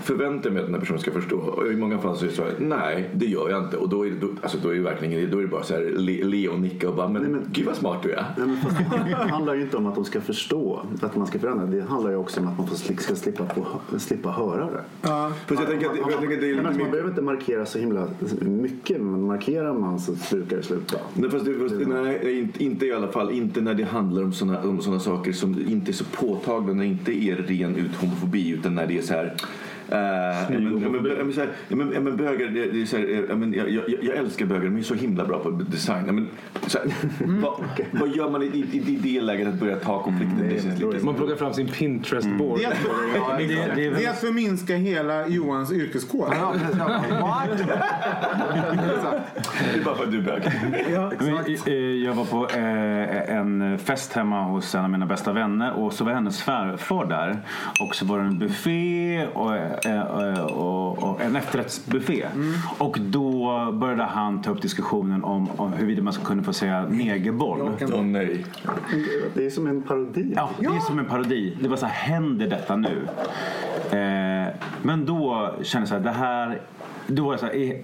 förväntar 0.00 0.50
mig 0.50 0.60
att 0.60 0.66
den 0.66 0.74
här 0.74 0.80
personen 0.80 1.00
ska 1.00 1.10
förstå. 1.10 1.36
Och 1.36 1.66
i 1.72 1.76
många 1.76 1.98
fall 1.98 2.16
så 2.16 2.24
är 2.24 2.28
det 2.28 2.34
så 2.34 2.42
här, 2.42 2.52
nej 2.58 3.10
det 3.14 3.26
gör 3.26 3.48
jag 3.50 3.64
inte. 3.64 3.76
Och 3.76 3.88
då 3.88 4.06
är 4.06 4.10
det, 4.10 4.16
då, 4.20 4.28
alltså, 4.42 4.58
då 4.62 4.68
är 4.68 4.74
det 4.74 4.80
verkligen 4.80 5.30
då 5.30 5.38
är 5.38 5.42
det 5.42 5.48
bara 5.48 5.62
så 5.62 5.74
här, 5.74 5.92
le, 5.96 6.24
le 6.24 6.48
och 6.48 6.60
nicka 6.60 6.88
och 6.88 6.94
bara, 6.94 7.08
men, 7.08 7.22
men- 7.22 7.46
gud 7.52 7.66
vad 7.66 7.76
smart 7.76 8.02
du 8.02 8.12
är. 8.12 8.24
Nej, 8.38 8.46
men 8.46 8.56
fast 8.56 8.76
det 9.08 9.14
handlar 9.30 9.54
ju 9.54 9.62
inte 9.62 9.76
om 9.76 9.86
att 9.86 9.94
de 9.94 10.04
ska 10.04 10.20
förstå 10.20 10.82
att 11.02 11.16
man 11.16 11.26
ska 11.26 11.38
förändra. 11.38 11.66
Det 11.66 11.80
handlar 11.82 12.10
ju 12.10 12.16
också 12.16 12.40
om 12.40 12.48
att 12.48 12.58
man 12.58 12.66
ska 12.76 13.14
slippa, 13.14 13.44
på, 13.44 13.66
slippa 13.98 14.30
höra 14.30 14.64
det. 14.70 14.82
Fast 15.02 15.60
jag 15.60 15.66
tänker, 15.66 15.86
att- 15.86 16.00
Man- 16.00 16.10
jag 16.10 16.18
tänker 16.20 16.34
att 16.36 16.40
det 16.40 16.50
är 16.50 16.54
Nej, 16.54 16.62
men 16.62 16.72
lite 16.72 16.82
Man 16.82 16.90
behöver 16.90 17.10
inte 17.10 17.22
markera 17.22 17.66
så 17.66 17.78
himla 17.78 18.08
mycket, 18.40 19.00
men 19.00 19.22
markerar 19.26 19.72
man 19.74 20.00
så 20.00 20.12
brukar 20.30 20.56
det 20.56 20.62
sluta. 20.62 20.96
Nej, 21.14 21.30
fast 21.30 21.44
det, 21.44 21.54
fast, 21.54 21.74
nej, 21.86 22.38
inte, 22.40 22.64
inte 22.64 22.86
i 22.86 22.92
alla 22.92 23.08
fall. 23.08 23.30
Inte 23.32 23.60
när 23.60 23.74
det 23.74 23.84
handlar 23.84 24.22
om 24.22 24.32
såna, 24.32 24.62
om 24.62 24.80
såna 24.82 25.00
saker 25.00 25.32
som 25.32 25.64
inte 25.68 25.90
är 25.90 25.92
så 25.92 26.04
påtagliga, 26.04 26.74
när 26.74 26.84
det 26.84 26.90
inte 26.90 27.12
är 27.24 27.36
ren 27.36 27.76
ut 27.76 27.94
homofobi 27.96 28.50
utan 28.50 28.74
när 28.74 28.86
det 28.86 28.98
är 28.98 29.02
så 29.02 29.12
här 29.14 29.34
men, 29.92 30.82
ja, 30.82 30.88
ja, 30.92 31.26
ja, 31.68 31.86
ja, 31.94 32.00
bögar, 32.00 32.48
det, 32.48 32.66
det 32.66 32.82
är 32.82 32.86
så 32.86 32.96
här, 32.96 33.04
eh, 33.04 33.20
ja, 33.28 33.36
men, 33.36 33.52
jag, 33.52 33.70
jag, 33.70 33.84
jag 33.88 34.16
älskar 34.16 34.46
bögar, 34.46 34.64
de 34.64 34.76
är 34.76 34.82
så 34.82 34.94
himla 34.94 35.24
bra 35.24 35.38
på 35.38 35.50
design. 35.50 36.04
Ja, 36.06 36.12
men, 36.12 36.28
så 36.66 36.78
här, 36.78 36.86
vad, 37.42 37.54
vad 37.90 38.16
gör 38.16 38.30
man 38.30 38.42
i, 38.42 38.46
i, 38.46 38.76
i 38.76 38.98
det 39.02 39.20
läget 39.20 39.48
att 39.48 39.54
börja 39.54 39.76
ta 39.76 40.02
konflikten? 40.02 40.38
Det 40.48 40.92
lite... 40.92 41.04
Man 41.04 41.14
plockar 41.14 41.36
fram 41.36 41.54
sin 41.54 41.66
Pinterest-board. 41.68 42.58
Det 42.58 42.64
är, 42.64 42.74
Det, 43.38 43.74
det 43.74 43.86
är 43.86 43.90
väl 43.90 43.98
det 44.00 44.06
är 44.06 44.10
att 44.10 44.20
förminska 44.20 44.76
hela 44.76 45.28
Johans 45.28 45.72
yrkeskår. 45.72 46.28
Ja. 46.32 46.54
Det 49.72 49.80
är 49.80 49.84
bara 49.84 49.94
för 49.94 50.04
att 50.04 50.10
du 50.10 50.18
är 50.18 50.22
bög. 50.22 50.42
Men, 51.18 51.56
eh, 51.66 51.74
Jag 51.74 52.14
var 52.14 52.24
på 52.24 52.48
eh, 52.58 53.36
en 53.36 53.78
fest 53.78 54.12
hemma 54.12 54.42
hos 54.42 54.74
en 54.74 54.84
av 54.84 54.90
mina 54.90 55.06
bästa 55.06 55.32
vänner 55.32 55.72
och 55.72 55.92
så 55.92 56.04
var 56.04 56.12
hennes 56.12 56.42
farfar 56.42 57.06
där. 57.06 57.40
Och 57.80 57.94
så 57.94 58.04
var 58.04 58.18
det 58.18 58.24
en 58.24 58.38
buffé 58.38 59.26
och, 59.26 59.56
eh, 59.56 59.81
och, 60.50 61.02
och 61.02 61.20
en 61.20 61.36
efterrättsbuffé. 61.36 62.26
Och 62.78 62.98
då 63.00 63.72
började 63.72 64.02
han 64.02 64.42
ta 64.42 64.50
upp 64.50 64.62
diskussionen 64.62 65.24
om, 65.24 65.48
om 65.56 65.72
huruvida 65.72 66.02
man 66.02 66.12
ska 66.12 66.24
kunna 66.24 66.42
få 66.42 66.52
säga 66.52 66.86
negerboll. 66.88 67.60
Åh 67.92 68.02
nej. 68.02 68.44
Det 69.34 69.46
är 69.46 69.50
som 69.50 69.66
en 69.66 69.82
parodi. 69.82 70.32
Ja, 70.36 70.50
det 70.58 70.66
är 70.66 70.80
som 70.80 70.98
en 70.98 71.04
parodi. 71.04 71.56
Det 71.60 71.68
var 71.68 71.76
så 71.76 71.86
här, 71.86 72.12
händer 72.12 72.46
detta 72.46 72.76
nu? 72.76 73.08
Eh, 73.90 74.48
men 74.82 75.06
då 75.06 75.50
kände 75.62 75.82
jag 75.82 75.88
så 75.88 75.94
här, 75.94 76.00
det 76.00 76.10
här... 76.10 76.60
Då 77.06 77.24
var 77.24 77.32
jag 77.32 77.40
så 77.40 77.46
här, 77.46 77.54
i, 77.54 77.82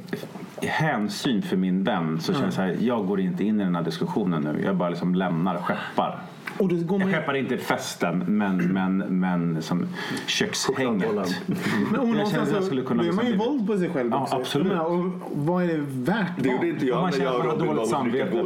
i 0.63 0.67
hänsyn 0.67 1.43
för 1.43 1.57
min 1.57 1.85
vän 1.85 2.21
så 2.21 2.33
kände 2.33 2.47
jag 2.47 2.55
så 2.55 2.61
här, 2.61 2.77
jag 2.81 3.07
går 3.07 3.21
inte 3.21 3.45
in 3.45 3.61
i 3.61 3.65
den 3.65 3.75
här 3.77 3.83
diskussionen 3.83 4.43
nu. 4.43 4.63
Jag 4.65 4.77
bara 4.77 4.89
liksom 4.89 5.15
lämnar 5.15 5.57
skeppar. 5.59 6.19
Och 6.59 6.69
då 6.69 6.77
går 6.77 6.99
man 6.99 7.09
Jag 7.11 7.19
skeppar 7.21 7.35
inte 7.35 7.57
festen, 7.59 8.25
men, 8.27 8.57
men, 8.73 8.99
men 8.99 9.63
som 9.63 9.87
kökshänget. 10.27 11.09
Men 11.91 12.01
och 12.01 12.09
Jag 12.09 12.09
känner 12.09 12.15
någonstans 12.15 12.49
att 12.49 12.55
jag 12.55 12.65
skulle 12.65 12.83
kunna 12.83 13.03
då 13.03 13.09
är 13.09 13.13
man 13.13 13.25
ju 13.27 13.31
liksom- 13.33 13.53
våld 13.53 13.67
på 13.67 13.79
sig 13.79 13.91
själv 13.91 14.11
Ja, 14.11 14.23
också. 14.23 14.37
absolut. 14.37 14.67
Menar, 14.69 14.85
Och 14.85 15.11
vad 15.33 15.65
är 15.65 15.69
det 15.69 15.85
värt? 15.89 16.33
Det 16.39 16.49
gjorde 16.49 16.69
inte 16.69 16.87
jag 16.87 16.97
Och 16.97 17.03
man 17.03 17.11
när 17.11 17.19
känner 17.19 17.33
jag 17.33 17.41
och 17.41 17.45
Robin 17.61 17.67
dåligt 17.77 17.91
samvete. 17.91 18.45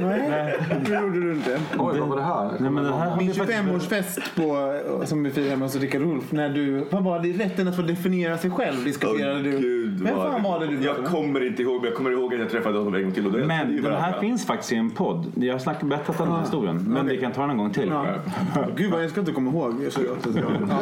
Nej, 0.00 0.58
det 0.86 1.00
gjorde 1.00 1.20
du 1.20 1.32
inte. 1.32 1.60
Oj, 1.78 1.98
vad 2.00 2.08
var 2.08 2.16
det 2.16 2.22
här? 2.22 2.50
Nej, 2.60 2.70
men 2.70 2.84
det 2.84 2.92
här 2.96 3.16
Min 3.16 3.28
hade 3.38 3.52
jag 3.52 3.64
faktiskt- 3.64 3.90
25-årsfest 3.92 4.36
på, 4.36 5.06
som 5.06 5.22
vi 5.22 5.30
firade 5.30 5.50
hemma 5.50 5.64
hos 5.64 5.76
Rickard 5.76 6.02
Wolff. 6.02 6.32
När 6.32 6.48
du, 6.48 6.84
vad 6.90 7.04
var 7.04 7.18
det? 7.20 7.32
Rätten 7.32 7.68
att 7.68 7.76
få 7.76 7.82
definiera 7.82 8.38
sig 8.38 8.50
själv 8.50 8.84
diskuterade 8.84 9.42
du. 9.42 9.77
Gud, 9.98 10.06
Vem 10.06 10.16
vad- 10.16 10.32
fan 10.32 10.42
var 10.42 10.60
det 10.60 10.66
du 10.66 10.84
Jag 10.84 11.04
kommer 11.04 11.46
inte 11.46 11.62
ihåg, 11.62 11.74
men 11.76 11.84
jag 11.84 11.94
kommer 11.94 12.10
ihåg 12.10 12.34
att 12.34 12.40
jag 12.40 12.50
träffade 12.50 12.78
honom 12.78 12.94
en 12.94 13.02
gång 13.02 13.12
till. 13.12 13.26
Och 13.26 13.34
vi 13.34 13.44
Men 13.44 13.76
den 13.76 13.84
här 13.84 13.90
varandra. 13.90 14.20
finns 14.20 14.46
faktiskt 14.46 14.72
i 14.72 14.76
en 14.76 14.90
podd. 14.90 15.32
Jag 15.34 15.54
har 15.54 15.58
snackat, 15.58 15.88
berättat 15.88 16.18
den 16.18 16.28
här 16.32 16.40
historien. 16.40 16.84
Men 16.88 17.02
okej. 17.04 17.16
vi 17.16 17.22
kan 17.22 17.32
ta 17.32 17.40
den 17.40 17.50
en 17.50 17.58
gång 17.58 17.70
till. 17.72 17.88
Ja. 17.88 18.06
Gud 18.76 18.90
vad 18.90 19.02
jag 19.04 19.10
ska 19.10 19.20
inte 19.20 19.32
komma 19.32 19.50
ihåg. 19.50 19.74
Jag 19.84 19.92
ska, 19.92 20.02
ja, 20.02 20.08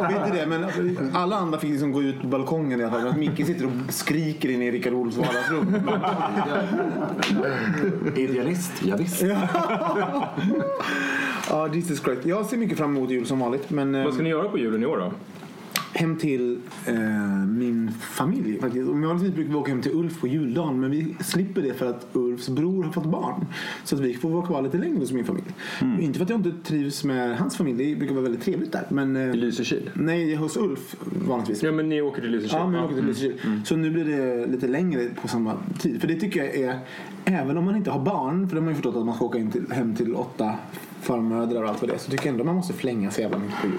vet 0.07 0.25
inte 0.25 0.39
det, 0.39 0.45
men 0.47 0.65
alla 1.13 1.35
andra 1.35 1.59
fick 1.59 1.71
liksom 1.71 1.91
gå 1.91 2.01
ut 2.01 2.21
på 2.21 2.27
balkongen 2.27 2.81
i 2.81 2.83
alla 2.83 3.01
fall. 3.01 3.17
Micke 3.17 3.45
sitter 3.45 3.65
och 3.65 3.93
skriker 3.93 4.49
in 4.49 4.61
i 4.61 4.71
Rickard 4.71 4.93
Wolffs 4.93 5.17
vardagsrum. 5.17 5.75
Idealist, 8.15 8.71
ja, 8.85 8.95
visst. 8.95 9.23
Ja, 11.49 11.67
Jesus 11.73 12.01
Christ. 12.03 12.25
Jag 12.25 12.45
ser 12.45 12.57
mycket 12.57 12.77
fram 12.77 12.97
emot 12.97 13.09
jul 13.09 13.25
som 13.25 13.39
vanligt. 13.39 13.69
Men 13.69 13.95
eh, 13.95 14.03
Vad 14.03 14.13
ska 14.13 14.23
ni 14.23 14.29
göra 14.29 14.49
på 14.49 14.57
julen 14.57 14.83
i 14.83 14.85
år 14.85 14.97
då? 14.97 15.11
Hem 15.97 16.17
till 16.17 16.59
eh, 16.85 16.95
min 17.47 17.91
familj 17.91 18.59
faktiskt. 18.59 18.89
Och 18.89 18.97
Vanligtvis 18.97 19.35
brukar 19.35 19.49
vi 19.51 19.55
åka 19.55 19.71
hem 19.71 19.81
till 19.81 19.91
Ulf 19.93 20.19
på 20.19 20.27
juldagen 20.27 20.79
men 20.79 20.91
vi 20.91 21.15
slipper 21.19 21.61
det 21.61 21.73
för 21.73 21.89
att 21.89 22.07
Ulfs 22.13 22.49
bror 22.49 22.83
har 22.83 22.91
fått 22.91 23.05
barn. 23.05 23.45
Så 23.83 23.95
att 23.95 24.01
vi 24.01 24.13
får 24.13 24.29
vara 24.29 24.45
kvar 24.45 24.61
lite 24.61 24.77
längre 24.77 24.99
hos 24.99 25.11
min 25.11 25.25
familj. 25.25 25.45
Inte 25.99 26.19
för 26.19 26.23
att 26.23 26.29
jag 26.29 26.39
inte 26.39 26.53
trivs 26.63 27.03
med 27.03 27.37
hans 27.37 27.57
familj, 27.57 27.77
det 27.77 27.95
brukar 27.95 28.13
vara 28.13 28.23
väldigt 28.23 28.43
trevligt 28.43 28.71
där. 28.71 28.85
Men, 28.89 29.15
eh, 29.15 29.29
I 29.29 29.33
Lysekil? 29.33 29.89
nej, 29.93 30.35
hos 30.35 30.57
Ulf 30.57 30.95
vanligtvis. 31.27 31.63
Ja, 31.63 31.71
men 31.71 31.89
ni 31.89 32.01
åker 32.01 32.21
till 32.21 32.31
Lysekil? 32.31 32.57
Ja, 32.57 32.67
men 32.67 32.83
åker 32.83 32.95
till 32.95 33.05
Lysekil. 33.05 33.39
Så 33.65 33.75
nu 33.75 33.91
blir 33.91 34.05
det 34.05 34.47
lite 34.47 34.67
längre 34.67 35.09
på 35.21 35.27
samma 35.27 35.53
tid. 35.79 36.01
För 36.01 36.07
det 36.07 36.15
tycker 36.15 36.43
jag 36.43 36.55
är, 36.55 36.79
även 37.25 37.57
om 37.57 37.65
man 37.65 37.75
inte 37.75 37.91
har 37.91 37.99
barn, 37.99 38.49
för 38.49 38.55
det 38.55 38.61
har 38.61 38.65
man 38.65 38.69
ju 38.69 38.75
förstått 38.75 38.95
att 38.95 39.05
man 39.05 39.15
ska 39.15 39.25
åka 39.25 39.37
in 39.37 39.51
till, 39.51 39.71
hem 39.71 39.95
till 39.95 40.15
åtta 40.15 40.55
farmödrar 41.01 41.63
och 41.63 41.69
allt 41.69 41.81
vad 41.81 41.89
det 41.89 41.93
är, 41.93 41.99
så 41.99 42.11
tycker 42.11 42.25
jag 42.25 42.31
ändå 42.31 42.43
man 42.43 42.55
måste 42.55 42.73
flänga 42.73 43.11
så 43.11 43.21
jävla 43.21 43.37
mycket 43.37 43.61
på 43.61 43.67
jul. 43.67 43.75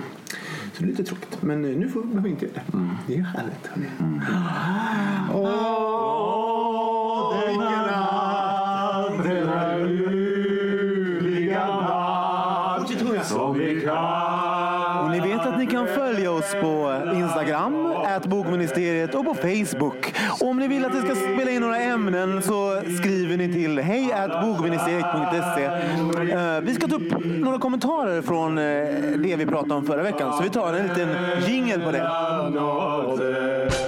Så 0.79 0.85
det 0.85 0.89
är 0.89 0.91
lite 0.91 1.05
tråkigt. 1.05 1.43
Men 1.43 1.65
eh, 1.65 1.77
nu 1.77 1.89
får 1.89 2.01
behöver 2.01 2.21
vi 2.21 2.31
inte 2.31 2.45
göra 2.45 2.55
det. 2.55 2.63
Det 3.07 3.15
är 3.15 3.23
härligt. 3.23 3.67
hörni. 3.67 3.87
Åh, 5.35 7.35
vilken 7.47 7.63
natt, 7.63 9.25
denna 9.25 9.79
ljuvliga 9.89 11.67
natt. 11.67 12.81
Fortsätt 12.81 13.03
sjunga. 13.31 15.03
Och 15.03 15.11
ni 15.11 15.21
vet 15.21 15.47
att 15.47 15.59
ni 15.59 15.67
kan 15.67 15.87
följa 15.87 16.31
oss 16.31 16.53
på 16.61 16.98
Instagram, 17.19 17.95
bokministeriet 18.25 19.15
och 19.15 19.25
på 19.25 19.35
Facebook. 19.35 20.15
Och 20.41 20.49
om 20.49 20.59
ni 20.59 20.69
vill 20.69 20.85
att 20.85 20.95
vi 20.95 21.01
ska 21.01 21.15
spela 21.15 21.51
in 21.51 21.63
några 21.63 21.77
ämnen 21.77 22.43
så 22.43 22.83
skriver 22.99 23.37
ni 23.37 23.53
till 23.53 23.79
hej 23.79 24.15
bokministeriet.se. 24.43 25.65
Eh, 25.65 26.61
vi 26.61 26.75
ska 26.75 26.89
ta 26.89 26.95
upp 26.95 27.25
några 27.25 27.59
kommentarer 27.59 28.23
från 28.23 28.59
eh, 28.59 28.65
det 29.17 29.37
vi 29.37 29.47
pratade 29.47 29.75
om 29.75 29.87
förra 29.87 30.03
veckan. 30.03 30.33
Så 30.33 30.43
vi 30.43 30.51
tar 30.51 30.75
en 30.75 30.87
liten 30.87 31.09
jingle 31.47 31.79
på 31.79 31.91
det. 31.91 33.88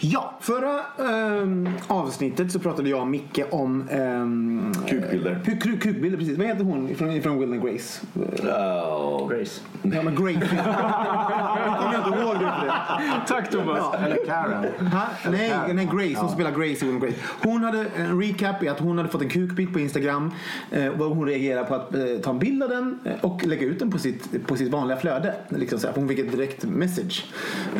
Ja, 0.00 0.34
förra 0.40 0.80
ehm, 1.08 1.68
avsnittet 1.86 2.52
så 2.52 2.58
pratade 2.58 2.88
jag 2.88 3.00
och 3.00 3.06
Micke 3.06 3.40
om... 3.50 3.88
Um, 3.90 4.74
Kukbilder. 4.88 5.40
Kuk, 5.44 5.82
kukbilder, 5.82 6.18
precis. 6.18 6.38
Vad 6.38 6.46
heter 6.46 6.64
hon 6.64 6.94
från, 6.94 7.22
från 7.22 7.38
Will 7.38 7.52
and 7.52 7.62
Grace? 7.62 8.00
Grace. 9.28 9.60
Ja, 9.82 10.02
men 10.02 10.14
Grace. 10.14 10.48
Jag 11.66 11.78
kommer 11.78 11.98
inte 11.98 12.20
ihåg 12.20 12.34
det 12.38 12.44
det. 12.44 12.72
Tack 13.28 13.50
Thomas. 13.50 13.78
Ja. 13.78 13.98
Eller 13.98 14.26
Karen. 14.26 14.86
Ha? 14.86 15.06
Nej, 15.30 15.74
nej, 15.74 15.88
Grace. 15.92 16.20
Hon 16.20 16.30
spelar 16.30 16.50
Grace 16.50 16.84
i 16.84 16.88
Will 16.88 16.90
and 16.90 17.02
Grace. 17.02 17.16
Hon 17.42 17.64
hade 17.64 17.86
en 17.96 18.20
recap 18.22 18.62
i 18.62 18.68
att 18.68 18.80
hon 18.80 18.96
hade 18.96 19.08
fått 19.08 19.22
en 19.22 19.28
kukbild 19.28 19.72
på 19.72 19.80
Instagram. 19.80 20.32
Eh, 20.70 20.86
och 20.86 21.16
hon 21.16 21.26
reagerade 21.26 21.66
på 21.66 21.74
att 21.74 21.94
eh, 21.94 22.00
ta 22.22 22.30
en 22.30 22.38
bild 22.38 22.62
av 22.62 22.68
den 22.68 22.98
eh, 23.04 23.24
och 23.24 23.46
lägga 23.46 23.66
ut 23.66 23.78
den 23.78 23.90
på 23.90 23.98
sitt, 23.98 24.46
på 24.46 24.56
sitt 24.56 24.72
vanliga 24.72 24.98
flöde. 24.98 25.34
Liksom 25.48 25.78
så 25.78 25.86
här, 25.86 25.94
hon 25.94 26.08
fick 26.08 26.18
ett 26.18 26.32
direkt 26.32 26.64
message. 26.64 27.24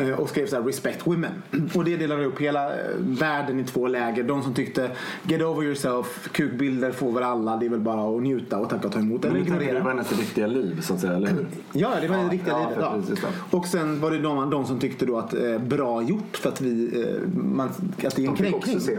Eh, 0.01 0.11
och 0.11 0.29
skrev 0.29 0.47
så 0.47 0.55
här, 0.55 0.63
respect 0.63 1.07
women. 1.07 1.31
Och 1.73 1.83
det 1.83 1.97
delade 2.09 2.25
upp 2.25 2.41
hela 2.41 2.73
eh, 2.73 2.95
världen 2.97 3.59
i 3.59 3.63
två 3.63 3.87
läger. 3.87 4.23
De 4.23 4.43
som 4.43 4.53
tyckte 4.53 4.91
get 5.23 5.41
over 5.41 5.63
yourself, 5.63 6.29
kukbilder 6.31 6.91
får 6.91 7.11
väl 7.11 7.23
alla. 7.23 7.57
Det 7.57 7.65
är 7.65 7.69
väl 7.69 7.79
bara 7.79 8.15
att 8.15 8.23
njuta 8.23 8.59
och 8.59 8.69
tacka 8.69 8.87
och 8.87 8.93
ta 8.93 8.99
emot. 8.99 9.23
Men 9.23 9.37
ignorera. 9.37 9.81
på 9.81 9.89
hennes 9.89 10.19
riktiga 10.19 10.47
liv 10.47 10.81
så 10.81 10.93
att 10.93 10.99
säga, 10.99 11.13
eller 11.13 11.27
hur? 11.27 11.47
Ja, 11.73 11.89
det 12.01 12.07
var 12.07 12.17
det 12.17 12.23
riktiga 12.29 12.53
ja, 12.53 12.71
för 12.75 12.81
Ja. 12.81 12.95
precis, 12.95 13.19
ja. 13.23 13.57
Och 13.57 13.65
sen 13.65 14.01
var 14.01 14.11
det 14.11 14.19
de, 14.19 14.49
de 14.49 14.65
som 14.65 14.79
tyckte 14.79 15.05
då 15.05 15.17
att 15.17 15.33
eh, 15.33 15.57
bra 15.57 16.01
gjort 16.01 16.37
för 16.37 16.49
att 16.49 16.61
vi 16.61 17.01
eh, 17.01 17.41
man, 17.43 17.67
att 17.67 18.15
det 18.15 18.25
är 18.25 18.29
en 18.29 18.35
kränkning. 18.35 18.55
också 18.55 18.79
se. 18.79 18.97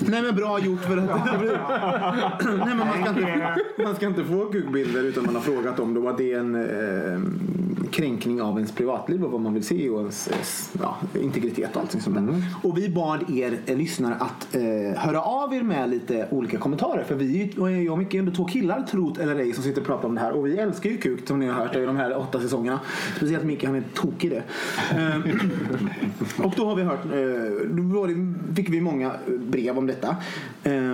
Nej 0.00 0.22
men 0.22 0.36
bra 0.36 0.58
gjort 0.58 0.80
för 0.80 0.96
att 0.96 1.06
Nej 2.44 2.74
men 2.74 2.78
man 2.78 3.02
ska, 3.02 3.08
inte, 3.08 3.56
man 3.84 3.96
ska 3.96 4.06
inte 4.06 4.24
få 4.24 4.44
kukbilder 4.44 5.02
utan 5.02 5.26
man 5.26 5.34
har 5.34 5.42
frågat 5.42 5.80
om 5.80 5.94
det 5.94 6.00
och 6.00 6.10
att 6.10 6.18
det 6.18 6.32
är 6.32 6.38
en 6.38 6.54
eh, 6.54 7.20
kränkning 7.90 8.42
av 8.42 8.56
ens 8.56 8.72
privatliv 8.72 9.24
och 9.24 9.32
vad 9.32 9.40
man 9.40 9.54
vill 9.54 9.64
se 9.64 9.90
och 9.90 10.00
ens 10.00 10.28
eh, 10.28 10.36
ja, 10.82 10.96
integritet 11.20 11.76
och 11.76 11.82
allting 11.82 12.00
sånt 12.00 12.16
där. 12.16 12.42
Och 12.62 12.78
vi 12.78 12.88
bad 12.88 13.30
er 13.30 13.58
eh, 13.66 13.76
lyssnare 13.76 14.14
att 14.14 14.54
eh, 14.54 14.98
höra 15.00 15.20
av 15.20 15.54
er 15.54 15.62
med 15.62 15.90
lite 15.90 16.28
olika 16.30 16.58
kommentarer 16.58 17.04
för 17.04 17.14
vi 17.14 17.42
är 17.42 17.46
ju- 17.46 17.60
och 17.60 17.72
jag 17.72 17.92
och 17.92 17.98
Micke 17.98 18.14
är 18.14 18.18
ändå 18.18 18.32
två 18.32 18.44
killar, 18.44 18.82
trot 18.82 19.18
eller 19.18 19.36
ej, 19.36 19.52
som 19.52 19.62
sitter 19.62 19.80
och 19.80 19.86
pratar 19.86 20.08
om 20.08 20.14
det 20.14 20.20
här 20.20 20.32
och 20.32 20.46
vi 20.46 20.58
älskar 20.58 20.90
ju 20.90 20.96
kuk 20.96 21.28
som 21.28 21.38
ni 21.40 21.46
har 21.46 21.54
hört 21.54 21.76
i 21.76 21.84
de 21.84 21.96
här 21.96 22.18
åtta 22.18 22.40
säsongerna. 22.40 22.80
Speciellt 23.16 23.44
Micke, 23.44 23.64
han 23.64 23.74
är 23.74 23.82
tokig 23.94 24.32
i 24.32 24.34
det. 24.34 24.42
Eh, 24.98 25.16
och 26.46 26.54
då 26.56 26.66
har 26.66 26.76
vi 26.76 26.82
hört, 26.82 27.04
eh, 27.04 27.68
då 27.70 28.08
fick 28.56 28.68
vi 28.70 28.80
många 28.80 29.06
eh, 29.06 29.32
brev 29.32 29.78
om 29.78 29.86
detta. 29.86 30.16
Eh, 30.64 30.92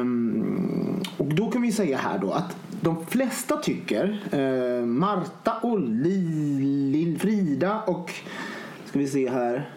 och 1.16 1.34
då 1.34 1.50
kan 1.50 1.62
vi 1.62 1.72
säga 1.72 1.98
här 1.98 2.18
då 2.18 2.30
att 2.32 2.56
de 2.80 3.06
flesta 3.06 3.56
tycker, 3.56 4.20
eh, 4.30 4.86
Marta 4.86 5.52
och 5.62 5.80
Lil, 5.80 7.18
Frida 7.20 7.80
och 7.86 8.10
ska 8.84 8.98
vi 8.98 9.06
se 9.06 9.30
här. 9.30 9.68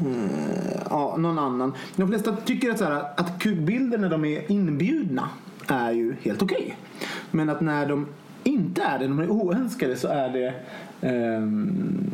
Eh, 0.00 0.80
ja, 0.90 1.16
någon 1.18 1.38
annan. 1.38 1.72
De 1.96 2.08
flesta 2.08 2.36
tycker 2.44 2.70
att, 2.70 2.78
så 2.78 2.84
här, 2.84 3.04
att 3.16 3.38
kukbilder 3.38 3.98
när 3.98 4.08
de 4.08 4.24
är 4.24 4.52
inbjudna 4.52 5.28
är 5.66 5.90
ju 5.90 6.16
helt 6.22 6.42
okej. 6.42 6.76
Men 7.30 7.48
att 7.48 7.60
när 7.60 7.86
de 7.86 8.06
inte 8.44 8.82
är 8.82 8.98
det, 8.98 9.08
när 9.08 9.16
de 9.16 9.20
är 9.20 9.30
oönskade 9.30 9.96
så 9.96 10.08
är 10.08 10.28
det 10.28 10.54
ehm, 11.08 12.10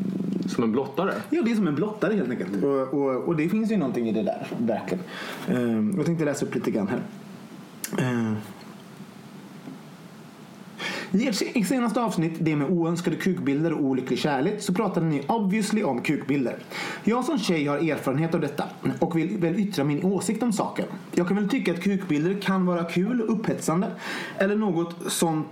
Som 0.48 0.64
en 0.64 0.72
blottare. 0.72 1.12
Ja, 1.30 1.42
det 1.42 1.50
är 1.50 1.54
som 1.54 1.68
en 1.68 1.74
blottare 1.74 2.14
helt 2.14 2.30
enkelt. 2.30 2.62
Och, 2.64 2.94
och, 2.94 3.28
och 3.28 3.36
det 3.36 3.48
finns 3.48 3.70
ju 3.70 3.76
någonting 3.76 4.08
i 4.08 4.12
det 4.12 4.22
där, 4.22 4.46
verkligen. 4.58 5.04
Ehm, 5.48 5.94
jag 5.96 6.06
tänkte 6.06 6.24
läsa 6.24 6.46
upp 6.46 6.54
lite 6.54 6.70
grann 6.70 6.88
här. 6.88 7.00
Ehm. 7.98 8.36
I 11.14 11.28
ert 11.28 11.66
senaste 11.66 12.00
avsnitt, 12.00 12.32
det 12.38 12.56
med 12.56 12.70
oönskade 12.70 13.16
kukbilder 13.16 13.72
och 13.72 13.84
olycklig 13.84 14.18
kärlek, 14.18 14.62
så 14.62 14.74
pratade 14.74 15.06
ni 15.06 15.22
obviously 15.26 15.82
om 15.82 16.00
kukbilder. 16.00 16.56
Jag 17.04 17.24
som 17.24 17.38
tjej 17.38 17.66
har 17.66 17.76
erfarenhet 17.76 18.34
av 18.34 18.40
detta 18.40 18.64
och 18.98 19.18
vill 19.18 19.38
väl 19.38 19.58
yttra 19.60 19.84
min 19.84 20.04
åsikt 20.04 20.42
om 20.42 20.52
saken. 20.52 20.86
Jag 21.14 21.28
kan 21.28 21.36
väl 21.36 21.48
tycka 21.48 21.72
att 21.72 21.82
kukbilder 21.82 22.40
kan 22.40 22.66
vara 22.66 22.84
kul 22.84 23.20
och 23.20 23.32
upphetsande 23.32 23.90
eller 24.38 24.56
något 24.56 24.96
sånt 25.12 25.46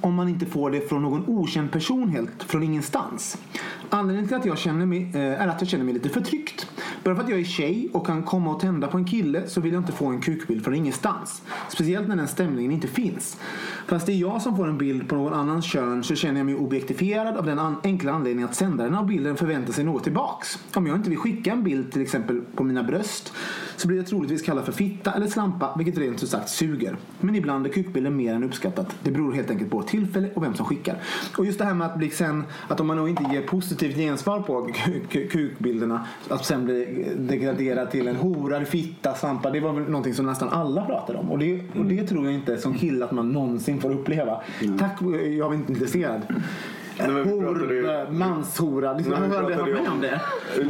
om 0.00 0.14
man 0.14 0.28
inte 0.28 0.46
får 0.46 0.70
det 0.70 0.88
från 0.88 1.02
någon 1.02 1.24
okänd 1.26 1.72
person 1.72 2.08
helt 2.08 2.42
från 2.42 2.62
ingenstans. 2.62 3.38
Anledningen 3.90 4.28
till 4.28 4.36
att 4.36 4.46
jag 4.46 4.58
känner 4.58 4.86
mig, 4.86 5.10
eh, 5.14 5.20
är 5.20 5.48
att 5.48 5.60
jag 5.60 5.68
känner 5.68 5.84
mig 5.84 5.94
lite 5.94 6.08
förtryckt. 6.08 6.70
Bara 7.04 7.16
för 7.16 7.22
att 7.22 7.28
jag 7.28 7.40
är 7.40 7.44
tjej 7.44 7.88
och 7.92 8.06
kan 8.06 8.22
komma 8.22 8.50
och 8.54 8.60
tända 8.60 8.86
på 8.88 8.96
en 8.98 9.04
kille 9.04 9.48
så 9.48 9.60
vill 9.60 9.72
jag 9.72 9.80
inte 9.80 9.92
få 9.92 10.06
en 10.06 10.20
kukbild 10.20 10.64
från 10.64 10.74
ingenstans. 10.74 11.42
Speciellt 11.68 12.08
när 12.08 12.16
den 12.16 12.28
stämningen 12.28 12.72
inte 12.72 12.88
finns. 12.88 13.40
Fast 13.86 14.06
det 14.06 14.12
är 14.12 14.16
jag 14.16 14.42
som 14.42 14.56
får 14.56 14.68
en 14.68 14.78
bild 14.78 15.08
på 15.08 15.16
någon 15.16 15.32
annans 15.32 15.64
kön 15.64 16.04
så 16.04 16.14
känner 16.14 16.40
jag 16.40 16.46
mig 16.46 16.54
objektifierad 16.54 17.36
av 17.36 17.46
den 17.46 17.58
an- 17.58 17.76
enkla 17.84 18.12
anledningen 18.12 18.48
att 18.48 18.54
sändaren 18.54 18.94
av 18.94 19.06
bilden 19.06 19.36
förväntar 19.36 19.72
sig 19.72 19.84
något 19.84 20.04
tillbaks. 20.04 20.58
Om 20.74 20.86
jag 20.86 20.96
inte 20.96 21.10
vill 21.10 21.18
skicka 21.18 21.52
en 21.52 21.64
bild 21.64 21.92
till 21.92 22.02
exempel 22.02 22.40
på 22.54 22.64
mina 22.64 22.82
bröst 22.82 23.32
så 23.76 23.88
blir 23.88 23.96
jag 23.96 24.06
troligtvis 24.06 24.42
kallad 24.42 24.64
för 24.64 24.72
fitta 24.72 25.12
eller 25.12 25.26
slampa 25.26 25.74
vilket 25.76 25.98
rent 25.98 26.22
ut 26.22 26.28
sagt 26.28 26.48
suger. 26.48 26.96
Men 27.20 27.34
ibland 27.34 27.66
är 27.66 27.70
kukbilden 27.70 28.16
mer 28.16 28.34
än 28.34 28.44
uppskattat. 28.44 28.96
Det 29.02 29.10
beror 29.10 29.32
helt 29.32 29.50
enkelt 29.50 29.70
på 29.70 29.82
tillfälle 29.82 30.30
och 30.34 30.42
vem 30.42 30.54
som 30.54 30.66
skickar. 30.66 30.96
Och 31.38 31.46
just 31.46 31.58
det 31.58 31.64
här 31.64 31.74
med 31.74 31.86
att 31.86 31.98
bli 31.98 32.10
sen, 32.10 32.44
att 32.68 32.80
om 32.80 32.86
man 32.86 32.96
nog 32.96 33.08
inte 33.08 33.24
ger 33.32 33.42
positivt 33.42 33.75
gensvar 33.80 34.40
på 34.40 34.66
ku- 34.68 35.00
ku- 35.10 35.28
kukbilderna 35.28 36.06
att 36.28 36.44
sen 36.44 36.64
bli 36.64 37.06
degraderad 37.18 37.90
till 37.90 38.08
en 38.08 38.16
hora, 38.16 38.64
fitta, 38.64 39.14
slampa. 39.14 39.50
Det 39.50 39.60
var 39.60 39.72
väl 39.72 39.84
någonting 39.84 40.14
som 40.14 40.26
nästan 40.26 40.48
alla 40.48 40.84
pratade 40.86 41.18
om. 41.18 41.30
Och 41.32 41.38
det, 41.38 41.60
och 41.78 41.84
det 41.84 42.06
tror 42.06 42.24
jag 42.24 42.34
inte 42.34 42.56
som 42.58 42.74
kille 42.74 43.04
att 43.04 43.12
man 43.12 43.32
någonsin 43.32 43.80
får 43.80 43.90
uppleva. 43.90 44.40
Tack, 44.78 45.02
jag 45.38 45.52
är 45.52 45.54
inte 45.54 45.72
intresserad. 45.72 46.22
Hor, 46.98 48.10
manshora. 48.12 48.92
Liksom, 48.94 49.12
jag 49.12 49.20
har 49.20 49.36
aldrig 49.38 49.58
varit 49.58 49.74
med 49.74 49.88
om- 49.92 50.00
det. 50.00 50.20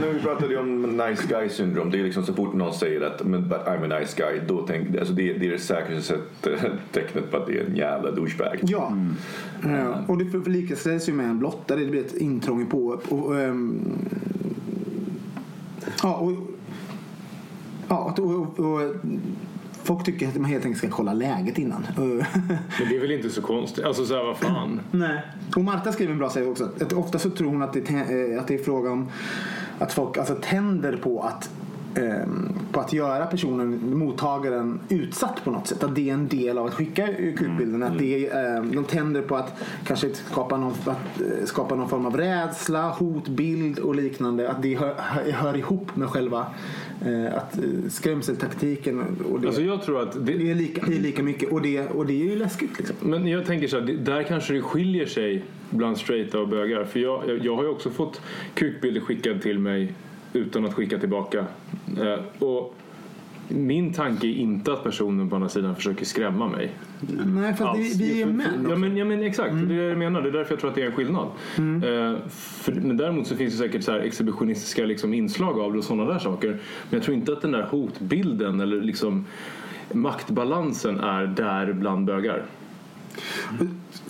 När 0.00 0.12
vi 0.12 0.20
pratade 0.20 0.56
om 0.56 0.82
nice 0.82 1.22
guy 1.28 1.48
syndrom. 1.48 1.90
Det 1.90 2.00
är 2.00 2.04
liksom 2.04 2.22
så 2.26 2.34
fort 2.34 2.54
någon 2.54 2.74
säger 2.74 3.00
att 3.00 3.24
men, 3.26 3.48
but 3.48 3.58
I'm 3.58 3.94
a 3.94 3.98
nice 4.00 4.16
guy. 4.16 4.40
Då 4.48 4.64
tänk, 4.66 4.96
alltså 4.98 5.14
det, 5.14 5.32
det 5.32 5.46
är 5.46 5.50
det 5.52 5.58
säkraste 5.58 6.18
tecknet 6.92 7.30
på 7.30 7.36
att 7.36 7.46
det 7.46 7.58
är 7.58 7.64
en 7.64 7.76
jävla 7.76 8.10
douchebag. 8.10 8.58
Ja. 8.62 8.92
Ja, 9.62 10.04
och 10.08 10.18
det 10.18 10.24
förlikaställs 10.30 11.08
ju 11.08 11.12
med 11.12 11.26
en 11.26 11.38
blottare. 11.38 11.80
Det 11.80 11.86
blir 11.90 12.00
ett 12.04 12.14
intrång 12.16 12.66
på... 12.66 13.00
Och, 13.08 13.40
ehm, 13.40 13.80
ja, 16.02 16.14
och, 16.14 16.32
ja, 17.88 18.14
och, 18.18 18.24
och, 18.30 18.60
och 18.60 18.80
folk 19.86 20.04
tycker 20.04 20.28
att 20.28 20.36
man 20.36 20.50
helt 20.50 20.64
enkelt 20.64 20.78
ska 20.78 20.90
kolla 20.90 21.12
läget 21.12 21.58
innan. 21.58 21.86
Men 21.96 22.88
det 22.88 22.96
är 22.96 23.00
väl 23.00 23.10
inte 23.10 23.30
så 23.30 23.42
konstigt. 23.42 23.84
Alltså 23.84 24.06
så 24.06 24.14
här, 24.14 24.24
vad 24.24 24.36
fan. 24.36 24.80
Nej. 24.90 25.22
Och 25.56 25.64
Marta 25.64 25.92
skriver 25.92 26.12
en 26.12 26.18
bra 26.18 26.30
sak 26.30 26.46
också. 26.46 26.70
Att 26.80 26.92
ofta 26.92 27.18
så 27.18 27.30
tror 27.30 27.48
hon 27.48 27.62
att 27.62 27.72
det, 27.72 27.90
eh, 27.90 28.40
att 28.40 28.48
det 28.48 28.54
är 28.54 28.64
fråga 28.64 28.90
om 28.90 29.08
att 29.78 29.92
folk 29.92 30.18
alltså, 30.18 30.34
tänder 30.34 30.96
på 30.96 31.22
att 31.22 31.50
ehm, 31.94 32.52
på 32.72 32.80
att 32.80 32.92
göra 32.92 33.26
personen, 33.26 33.98
mottagaren, 33.98 34.80
utsatt 34.88 35.44
på 35.44 35.50
något 35.50 35.66
sätt. 35.66 35.84
Att 35.84 35.94
det 35.94 36.10
är 36.10 36.14
en 36.14 36.28
del 36.28 36.58
av 36.58 36.66
att 36.66 36.74
skicka 36.74 37.06
kukbilden. 37.36 37.82
Att 37.82 37.98
det 37.98 38.26
är, 38.26 38.56
ehm, 38.56 38.74
de 38.74 38.84
tänder 38.84 39.22
på 39.22 39.36
att 39.36 39.62
kanske 39.84 40.10
skapa 40.14 40.56
någon, 40.56 40.72
att, 40.84 41.20
eh, 41.20 41.44
skapa 41.44 41.74
någon 41.74 41.88
form 41.88 42.06
av 42.06 42.16
rädsla, 42.16 42.88
hotbild 42.88 43.78
och 43.78 43.94
liknande. 43.94 44.50
Att 44.50 44.62
det 44.62 44.74
hör, 44.74 44.94
hör, 45.32 45.56
ihop 45.56 45.96
med 45.96 46.08
själva 46.08 46.46
att, 47.34 47.58
eh, 47.58 47.64
skrämseltaktiken. 47.88 49.00
Och 49.30 49.40
det, 49.40 49.46
Alltså 49.46 49.62
jag 49.62 49.82
tror 49.82 50.02
att 50.02 50.26
det, 50.26 50.32
det, 50.32 50.50
är 50.50 50.54
lika, 50.54 50.86
är 50.86 51.00
lika 51.00 51.22
mycket 51.22 51.52
och 51.52 51.62
det, 51.62 51.86
och 51.86 52.06
det 52.06 52.12
är 52.12 52.24
ju 52.24 52.36
läskigt. 52.36 52.78
Liksom. 52.78 52.96
Men 53.00 53.26
jag 53.26 53.46
tänker 53.46 53.68
så 53.68 53.80
här, 53.80 53.86
där 53.86 54.22
kanske 54.22 54.54
det 54.54 54.62
skiljer 54.62 55.06
sig 55.06 55.44
bland 55.70 55.98
straighta 55.98 56.40
och 56.40 56.48
bögar. 56.48 56.84
För 56.84 57.00
jag, 57.00 57.28
jag, 57.28 57.44
jag 57.44 57.56
har 57.56 57.62
ju 57.62 57.68
också 57.68 57.90
fått 57.90 58.20
kukbilder 58.54 59.00
skickade 59.00 59.40
till 59.40 59.58
mig 59.58 59.92
utan 60.32 60.64
att 60.64 60.74
skicka 60.74 60.98
tillbaka. 60.98 61.46
Eh, 62.00 62.42
och 62.42 62.74
min 63.48 63.92
tanke 63.92 64.26
är 64.26 64.30
inte 64.30 64.72
att 64.72 64.84
personen 64.84 65.30
på 65.30 65.36
andra 65.36 65.48
sidan 65.48 65.76
försöker 65.76 66.04
skrämma 66.04 66.48
mig. 66.48 66.72
Nej, 67.26 67.54
för 67.54 67.64
att 67.64 67.78
vi, 67.78 68.22
är 68.22 68.26
män. 68.26 68.66
Ja 68.70 68.76
men, 68.76 68.96
ja, 68.96 69.04
men 69.04 69.22
exakt, 69.22 69.52
det 69.54 69.74
är 69.74 69.78
det 69.78 69.88
jag 69.88 69.98
menar. 69.98 70.22
Det 70.22 70.28
är 70.28 70.32
därför 70.32 70.52
jag 70.52 70.60
tror 70.60 70.70
att 70.70 70.76
det 70.76 70.82
är 70.82 70.86
en 70.86 70.92
skillnad. 70.92 71.26
Eh, 71.56 72.28
för, 72.28 72.72
men 72.72 72.96
däremot 72.96 73.26
så 73.26 73.36
finns 73.36 73.52
det 73.52 73.58
säkert 73.58 73.84
så 73.84 73.92
här 73.92 74.00
exhibitionistiska 74.00 74.84
liksom 74.84 75.14
inslag 75.14 75.60
av 75.60 75.72
det 75.72 75.78
och 75.78 75.84
sådana 75.84 76.12
där 76.12 76.18
saker. 76.18 76.48
Men 76.50 76.60
jag 76.90 77.02
tror 77.02 77.16
inte 77.16 77.32
att 77.32 77.42
den 77.42 77.52
där 77.52 77.62
hotbilden 77.62 78.60
eller 78.60 78.80
liksom 78.80 79.24
maktbalansen 79.92 81.00
är 81.00 81.26
där 81.26 81.72
bland 81.72 82.06
bögar. 82.06 82.42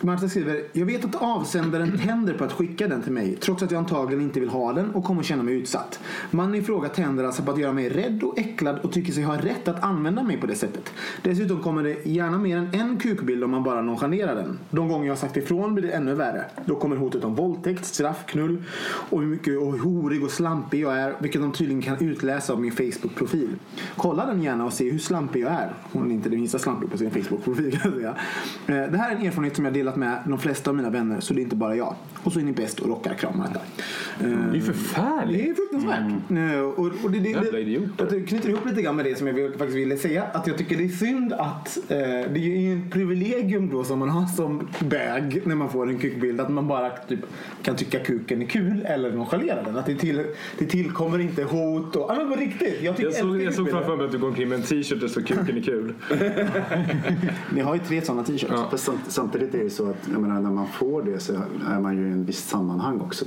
Marta 0.01 0.29
skriver, 0.29 0.63
jag 0.73 0.87
vet 0.87 1.05
att 1.05 1.15
avsändaren 1.15 1.99
tänder 1.99 2.35
på 2.35 2.45
att 2.45 2.53
skicka 2.53 2.89
den 2.89 3.03
till 3.03 3.13
mig 3.13 3.37
trots 3.37 3.63
att 3.63 3.71
jag 3.71 3.79
antagligen 3.79 4.25
inte 4.25 4.41
vill 4.41 4.49
ha 4.49 4.73
den 4.73 4.91
och 4.91 5.05
kommer 5.05 5.23
känna 5.23 5.43
mig 5.43 5.55
utsatt. 5.55 6.01
Mannen 6.31 6.55
i 6.55 6.63
fråga 6.63 6.89
tänder 6.89 7.25
alltså 7.25 7.43
på 7.43 7.51
att 7.51 7.59
göra 7.59 7.73
mig 7.73 7.89
rädd 7.89 8.23
och 8.23 8.39
äcklad 8.39 8.79
och 8.79 8.93
tycker 8.93 9.13
sig 9.13 9.23
ha 9.23 9.37
rätt 9.37 9.69
att 9.69 9.83
använda 9.83 10.23
mig 10.23 10.37
på 10.37 10.47
det 10.47 10.55
sättet. 10.55 10.93
Dessutom 11.23 11.63
kommer 11.63 11.83
det 11.83 12.07
gärna 12.07 12.39
mer 12.39 12.57
än 12.57 12.69
en 12.73 12.97
kukbild 12.97 13.45
om 13.45 13.51
man 13.51 13.63
bara 13.63 13.83
nonchalerar 13.83 14.35
den. 14.35 14.59
De 14.71 14.89
gånger 14.89 15.07
jag 15.07 15.13
har 15.13 15.19
sagt 15.19 15.37
ifrån 15.37 15.75
blir 15.75 15.87
det 15.87 15.93
ännu 15.93 16.15
värre. 16.15 16.45
Då 16.65 16.75
kommer 16.75 16.97
hotet 16.97 17.25
om 17.25 17.35
våldtäkt, 17.35 17.85
straff, 17.85 18.25
knull 18.27 18.63
och 18.85 19.21
hur 19.21 19.29
mycket 19.29 19.59
och 19.59 19.73
hur 19.73 19.79
horig 19.79 20.25
och 20.25 20.31
slampig 20.31 20.81
jag 20.81 20.99
är 20.99 21.15
vilket 21.19 21.41
de 21.41 21.53
tydligen 21.53 21.83
kan 21.83 22.05
utläsa 22.05 22.53
av 22.53 22.61
min 22.61 22.73
Facebook-profil. 22.73 23.49
Kolla 23.97 24.27
den 24.27 24.43
gärna 24.43 24.65
och 24.65 24.73
se 24.73 24.91
hur 24.91 24.99
slampig 24.99 25.43
jag 25.43 25.53
är. 25.53 25.73
Hon 25.93 26.11
är 26.11 26.15
inte 26.15 26.29
det 26.29 26.37
minsta 26.37 26.59
slampig 26.59 26.91
på 26.91 26.99
sin 26.99 27.11
Facebook-profil 27.11 27.71
kan 27.71 27.81
jag 27.85 27.93
säga. 27.93 28.17
Eh, 28.67 28.91
det 28.93 28.99
här 28.99 29.11
är 29.11 29.17
en 29.17 29.27
erfarenhet 29.27 29.57
som 29.57 29.65
jag 29.65 29.75
delar 29.75 29.86
delat 29.87 29.97
med 29.97 30.19
de 30.27 30.39
flesta 30.39 30.71
av 30.71 30.77
mina 30.77 30.91
vänner 30.91 31.21
så 31.21 31.35
det 31.35 31.41
är 31.41 31.43
inte 31.43 31.57
bara 31.57 31.77
jag. 31.77 31.95
Och 32.23 32.33
så 32.33 32.39
är 32.41 32.45
ni 32.45 32.53
bäst 32.53 32.81
och 32.81 32.89
rockar 32.89 33.15
kramar 33.15 33.49
detta. 33.49 33.61
Det 34.53 34.59
är 34.59 34.61
förfärligt. 34.61 35.45
Det 35.45 35.51
är 35.51 35.55
fruktansvärt. 35.55 36.55
Eh, 36.55 36.61
Och, 36.61 36.79
och 37.05 37.11
det, 37.11 37.19
det, 37.19 37.51
det, 38.09 38.15
jag 38.17 38.29
knyter 38.29 38.49
ihop 38.49 38.67
lite 38.67 38.83
grann 38.83 38.97
med 38.97 39.05
det 39.05 39.19
som 39.19 39.27
jag 39.27 39.35
vill- 39.35 39.51
faktiskt 39.53 39.77
ville 39.77 39.97
säga. 39.97 40.25
Att 40.33 40.47
jag 40.47 40.59
tycker 40.59 40.77
det 40.77 40.85
är 40.85 40.89
synd 40.89 41.33
att 41.33 41.79
eh, 41.89 41.97
det 41.99 42.39
är 42.39 42.61
ju 42.61 42.73
en 42.73 42.91
privilegium 42.91 43.69
då 43.71 43.85
som 43.85 43.99
man 43.99 44.09
har 44.09 44.27
som 44.27 44.69
bög 44.81 45.43
när 45.45 45.55
man 45.55 45.69
får 45.71 45.89
en 45.89 45.99
kukbild. 45.99 46.41
Att 46.41 46.49
man 46.51 46.69
bara 46.69 46.91
typ, 46.91 47.21
kan 47.63 47.77
tycka 47.77 47.99
kuken 47.99 48.43
är 48.43 48.47
kul 48.47 48.83
eller 48.87 49.13
nonchalera 49.13 49.63
den. 49.63 49.77
Att 49.77 49.87
det, 49.87 49.95
till, 49.95 50.23
det 50.59 50.67
tillkommer 50.67 51.19
inte 51.19 51.43
hot 51.43 51.97
och... 51.97 52.07
Ja 52.11 52.15
men 52.19 52.29
på 52.31 52.37
riktigt. 52.41 52.83
Jag, 52.83 52.95
Jag 53.01 53.15
såg, 53.15 53.43
jag 53.43 53.55
såg 53.55 53.71
framför 53.71 53.97
mig 53.97 54.07
att 54.07 54.13
du 54.13 54.19
går 54.19 54.29
omkring 54.29 54.49
med 54.49 54.57
en 54.57 54.63
t-shirt 54.65 55.01
där 55.01 55.09
så 55.09 55.23
kuken 55.23 55.57
är 55.57 55.61
kul. 55.63 55.95
Ni 57.55 57.61
har 57.61 57.75
ju 57.75 57.81
tre 57.81 58.03
sådana 58.03 58.25
t-shirts. 58.25 58.83
Samt, 58.83 59.01
samtidigt 59.09 59.55
är 59.55 59.59
det 59.65 59.71
så 59.77 59.91
att 59.91 60.09
jag 60.13 60.21
menar, 60.23 60.41
när 60.41 60.51
man 60.51 60.67
får 60.67 61.03
det 61.03 61.21
så 61.21 61.33
är 61.69 61.81
man 61.81 61.97
ju 61.97 62.09
i 62.09 62.13
en 62.13 62.25
viss 62.25 62.49
sammanhang 62.49 63.01
också. 63.01 63.25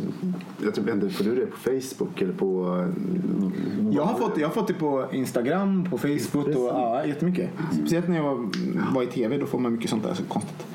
Jag 0.64 0.76
tror 0.76 0.90
inte, 0.90 1.10
får 1.10 1.24
du 1.24 1.36
det 1.36 1.46
på 1.46 1.58
Facebook 1.58 2.22
eller 2.22 2.34
på... 2.34 2.78
eh, 2.80 3.96
Jag 3.96 4.04
har, 4.04 4.14
fått, 4.20 4.38
jag 4.38 4.48
har 4.48 4.54
fått 4.54 4.68
det 4.68 4.74
på 4.74 5.06
Instagram, 5.12 5.88
på 5.90 5.98
Facebook 5.98 6.48
och 6.48 6.54
ja, 6.70 7.06
jättemycket. 7.06 7.50
Speciellt 7.72 8.08
när 8.08 8.16
jag 8.16 8.24
var, 8.24 8.50
var 8.94 9.04
i 9.04 9.08
TV, 9.08 9.38
då 9.38 9.46
får 9.46 9.60
man 9.60 9.72
mycket 9.74 9.90
sånt 9.90 10.04
där. 10.04 10.14
Så 10.14 10.24
konstigt. 10.24 10.66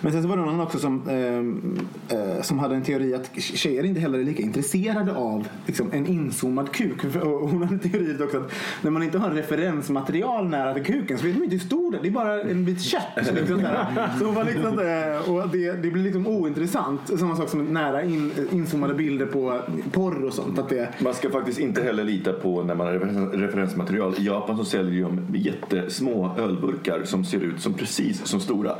Men 0.00 0.12
sen 0.12 0.22
så 0.22 0.28
var 0.28 0.36
det 0.36 0.42
någon 0.42 0.54
annan 0.54 0.66
också 0.66 0.78
som, 0.78 1.08
ehm, 1.08 1.78
eh, 2.08 2.42
som 2.42 2.58
hade 2.58 2.74
en 2.74 2.82
teori 2.82 3.14
att 3.14 3.30
tjejer 3.40 3.84
inte 3.84 4.00
heller 4.00 4.18
är 4.18 4.24
lika 4.24 4.42
intresserade 4.42 5.14
av 5.16 5.46
liksom, 5.66 5.88
en 5.92 6.06
inzoomad 6.06 6.72
kuk. 6.72 7.04
Och 7.04 7.48
hon 7.50 7.62
hade 7.62 7.74
en 7.74 7.90
teori 7.90 8.16
också 8.24 8.36
att 8.36 8.52
när 8.82 8.90
man 8.90 9.02
inte 9.02 9.18
har 9.18 9.30
referensmaterial 9.30 10.48
nära 10.48 10.74
till 10.74 10.84
kuken 10.84 11.18
så 11.18 11.26
vet 11.26 11.34
man 11.34 11.44
inte 11.44 11.56
hur 11.56 11.64
stor 11.64 11.90
den 11.92 12.00
är. 12.00 12.02
Det 12.02 12.08
är 12.08 12.12
bara 12.12 12.42
en 12.42 12.64
bit 12.64 12.80
kött. 12.80 13.02
Liksom, 13.16 13.60
så 14.18 14.24
hon 14.24 14.34
var 14.34 14.44
liksom, 14.44 14.78
eh, 14.78 15.19
och 15.20 15.48
det, 15.48 15.72
det 15.72 15.90
blir 15.90 16.02
liksom 16.02 16.26
ointressant. 16.26 17.00
Samma 17.18 17.36
sak 17.36 17.48
som 17.48 17.64
nära 17.64 18.02
in, 18.04 18.32
inzoomade 18.52 18.94
bilder 18.94 19.26
på 19.26 19.60
porr 19.92 20.24
och 20.24 20.32
sånt. 20.32 20.58
Att 20.58 20.68
det, 20.68 20.88
Man 20.98 21.14
ska 21.14 21.30
faktiskt 21.30 21.58
inte 21.58 21.82
heller 21.82 22.04
lita 22.04 22.32
på 22.32 22.62
när 22.62 22.74
man 22.74 22.86
har 22.86 22.94
referensmaterial. 23.36 24.14
I 24.18 24.26
Japan 24.26 24.56
så 24.56 24.64
säljer 24.64 25.02
de 25.02 25.26
jättesmå 25.34 26.34
ölburkar 26.38 27.02
som 27.04 27.24
ser 27.24 27.40
ut 27.40 27.60
som 27.60 27.74
precis 27.74 28.26
som 28.26 28.40
stora. 28.40 28.76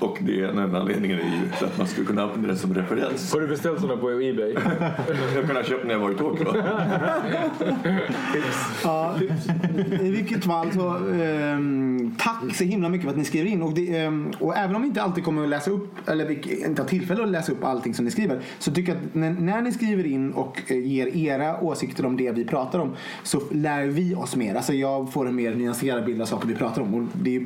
Och 0.00 0.18
det 0.20 0.40
är 0.40 0.52
den 0.52 0.74
anledningen 0.74 1.18
är 1.18 1.24
ju 1.24 1.50
så 1.58 1.64
att 1.64 1.78
man 1.78 1.86
ska 1.86 2.04
kunna 2.04 2.22
använda 2.22 2.48
det 2.48 2.56
som 2.56 2.74
referens. 2.74 3.32
Har 3.32 3.40
du 3.40 3.46
beställt 3.46 3.80
sådana 3.80 4.00
på 4.00 4.10
Ebay? 4.10 4.54
Jag 5.34 5.46
kan 5.46 5.56
ha 5.56 5.62
köpt 5.62 5.86
när 5.86 5.92
jag 5.92 6.00
var 6.00 6.10
i 6.10 6.14
Tokyo. 6.14 6.46
Ja, 8.84 9.14
I 10.00 10.10
vilket 10.10 10.44
fall 10.44 10.72
så 10.72 10.96
ehm, 11.22 12.14
tack 12.18 12.56
så 12.56 12.64
himla 12.64 12.88
mycket 12.88 13.04
för 13.04 13.10
att 13.10 13.18
ni 13.18 13.24
skriver 13.24 13.50
in. 13.50 13.62
Och, 13.62 13.74
det, 13.74 13.96
ehm, 13.96 14.32
och 14.38 14.56
även 14.56 14.76
om 14.76 14.82
vi 14.82 14.88
inte 14.88 15.02
alltid 15.02 15.24
kommer 15.24 15.42
att 15.42 15.48
läsa 15.48 15.70
upp 15.70 16.08
eller 16.08 16.24
vi 16.24 16.64
inte 16.66 16.82
har 16.82 16.88
tillfälle 16.88 17.22
att 17.22 17.28
läsa 17.28 17.52
upp 17.52 17.64
allting 17.64 17.94
som 17.94 18.04
ni 18.04 18.10
skriver. 18.10 18.40
Så 18.58 18.72
tycker 18.72 18.92
jag 18.92 19.02
att 19.02 19.14
när, 19.14 19.30
när 19.30 19.62
ni 19.62 19.72
skriver 19.72 20.06
in 20.06 20.32
och 20.32 20.62
eh, 20.66 20.86
ger 20.86 21.16
era 21.16 21.60
åsikter 21.60 22.06
om 22.06 22.16
det 22.16 22.32
vi 22.32 22.44
pratar 22.44 22.78
om 22.78 22.96
så 23.22 23.40
lär 23.50 23.86
vi 23.86 24.14
oss 24.14 24.36
mer. 24.36 24.54
Alltså 24.54 24.72
jag 24.72 25.12
får 25.12 25.28
en 25.28 25.34
mer 25.36 25.54
nyanserad 25.54 26.04
bild 26.04 26.22
av 26.22 26.26
saker 26.26 26.48
vi 26.48 26.54
pratar 26.54 26.82
om. 26.82 26.94
Och 26.94 27.02
det 27.12 27.36
är 27.36 27.44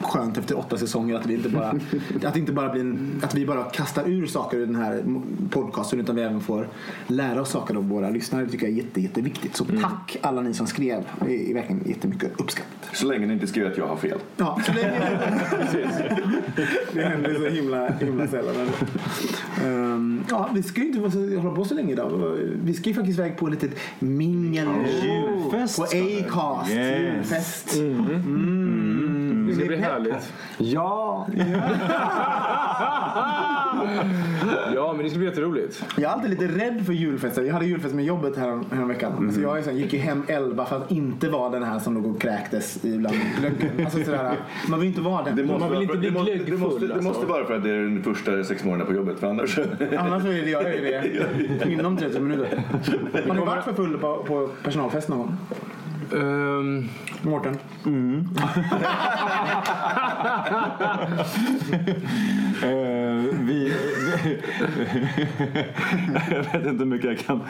skönt 0.00 0.38
efter 0.38 0.58
åtta 0.58 0.78
säsonger 0.78 1.14
att 1.14 1.26
vi 1.26 1.34
inte 1.34 1.48
bara, 1.48 1.74
att 2.24 2.36
inte 2.36 2.52
bara 2.52 2.68
blir 2.72 2.80
en, 2.80 3.20
att 3.22 3.34
vi 3.34 3.46
bara 3.46 3.64
kastar 3.64 4.08
ur 4.08 4.26
saker 4.26 4.58
i 4.58 4.66
den 4.66 4.76
här 4.76 5.04
podcasten 5.50 6.00
utan 6.00 6.16
vi 6.16 6.22
även 6.22 6.40
får 6.40 6.68
lära 7.06 7.40
oss 7.40 7.50
saker 7.50 7.74
av 7.74 7.88
våra 7.88 8.10
lyssnare. 8.10 8.44
Det 8.44 8.50
tycker 8.50 8.66
jag 8.66 8.72
är 8.72 8.82
jätte, 8.82 9.00
jätteviktigt. 9.00 9.56
Så 9.56 9.64
tack 9.64 10.16
alla 10.20 10.40
ni 10.40 10.54
som 10.54 10.66
skrev. 10.66 11.04
Det 11.26 11.50
är 11.50 11.54
verkligen 11.54 11.82
jättemycket 11.86 12.40
uppskattat. 12.40 12.90
Så 12.92 13.06
länge 13.06 13.26
ni 13.26 13.32
inte 13.32 13.46
skriver 13.46 13.70
att 13.70 13.78
jag 13.78 13.86
har 13.86 13.96
fel. 13.96 14.18
Ja, 14.36 14.60
så 14.66 14.72
länge 14.72 15.20
Det 16.92 17.02
händer 17.02 17.34
så 17.34 17.48
himla, 17.48 17.88
himla 17.88 18.26
sällan. 18.26 18.68
Ehm, 19.64 20.24
ja, 20.30 20.48
vi 20.54 20.62
ska 20.62 20.80
ju 20.80 20.86
inte 20.86 21.18
hålla 21.38 21.56
på 21.56 21.64
så 21.64 21.74
länge 21.74 21.92
idag. 21.92 22.38
Vi 22.64 22.74
ska 22.74 22.88
ju 22.88 22.94
faktiskt 22.94 23.18
iväg 23.18 23.36
på 23.36 23.46
ett 23.46 23.52
litet 23.52 23.78
mingel. 23.98 24.68
Julfest, 25.02 25.76
På. 25.76 25.82
Acast. 25.84 26.70
Yes. 26.70 27.76
Julfest. 27.76 27.76
Det 29.54 29.60
ska 29.60 29.66
bli 29.66 29.76
härligt. 29.76 30.32
Ja! 30.58 31.26
Ja, 34.74 34.92
men 34.92 35.04
det 35.04 35.10
ska 35.10 35.18
bli 35.18 35.28
jätteroligt. 35.28 35.84
Jag 35.96 36.10
är 36.10 36.14
alltid 36.14 36.30
lite 36.30 36.46
rädd 36.46 36.86
för 36.86 36.92
julfester. 36.92 37.42
Jag 37.42 37.54
hade 37.54 37.66
julfest 37.66 37.94
med 37.94 38.04
jobbet 38.04 38.36
här, 38.36 38.60
här 38.72 38.84
veckan. 38.84 39.32
Jag 39.42 39.58
är 39.58 39.62
så 39.62 39.70
här, 39.70 39.76
gick 39.76 39.92
ju 39.92 39.98
hem 39.98 40.22
11 40.28 40.66
för 40.66 40.76
att 40.76 40.90
inte 40.90 41.28
vara 41.28 41.50
den 41.50 41.62
här 41.62 41.78
som 41.78 41.94
låg 41.94 42.06
och 42.06 42.20
kräktes 42.20 42.84
ibland 42.84 43.16
glöggen. 43.38 43.84
Alltså 43.84 44.04
sådär, 44.04 44.36
man 44.68 44.80
vill 44.80 44.88
inte 44.88 45.00
vara 45.00 45.24
den. 45.24 45.36
Det 45.36 45.44
måste, 45.44 45.58
Man 45.60 45.70
vill 45.70 45.82
inte 45.82 45.92
för, 45.92 45.98
bli 46.00 46.08
det, 46.08 46.14
måste, 46.14 46.32
det, 46.32 46.38
glöggfull, 46.38 46.58
måste, 46.58 46.86
det 46.86 46.94
alltså. 46.94 47.08
måste 47.08 47.26
vara 47.26 47.44
för 47.44 47.56
att 47.56 47.62
det 47.62 47.70
är 47.70 47.82
den 47.82 48.02
första 48.02 48.44
sex 48.44 48.64
månaderna 48.64 48.90
på 48.90 48.96
jobbet. 48.96 49.18
För 49.18 49.26
annars... 49.26 49.58
Annars 49.98 50.24
är 50.24 50.44
det 50.44 50.50
jag 50.50 50.62
är 50.62 50.82
det 51.64 51.72
inom 51.72 51.96
30 51.96 52.20
minuter. 52.20 52.62
Har 53.28 53.34
ni 53.34 53.40
varit 53.40 53.64
för 53.64 53.72
full 53.72 53.98
på, 53.98 54.24
på 54.26 54.48
personalfest 54.62 55.08
någon 55.08 55.18
gång? 55.18 55.36
Ehm, 56.12 56.88
Mårten? 57.22 57.58
Eh, 62.62 62.70
vi, 63.40 63.72
jag 66.30 66.42
vet 66.42 66.66
inte 66.66 66.84
hur 66.84 66.84
mycket 66.84 67.06
jag 67.06 67.18
kan 67.18 67.40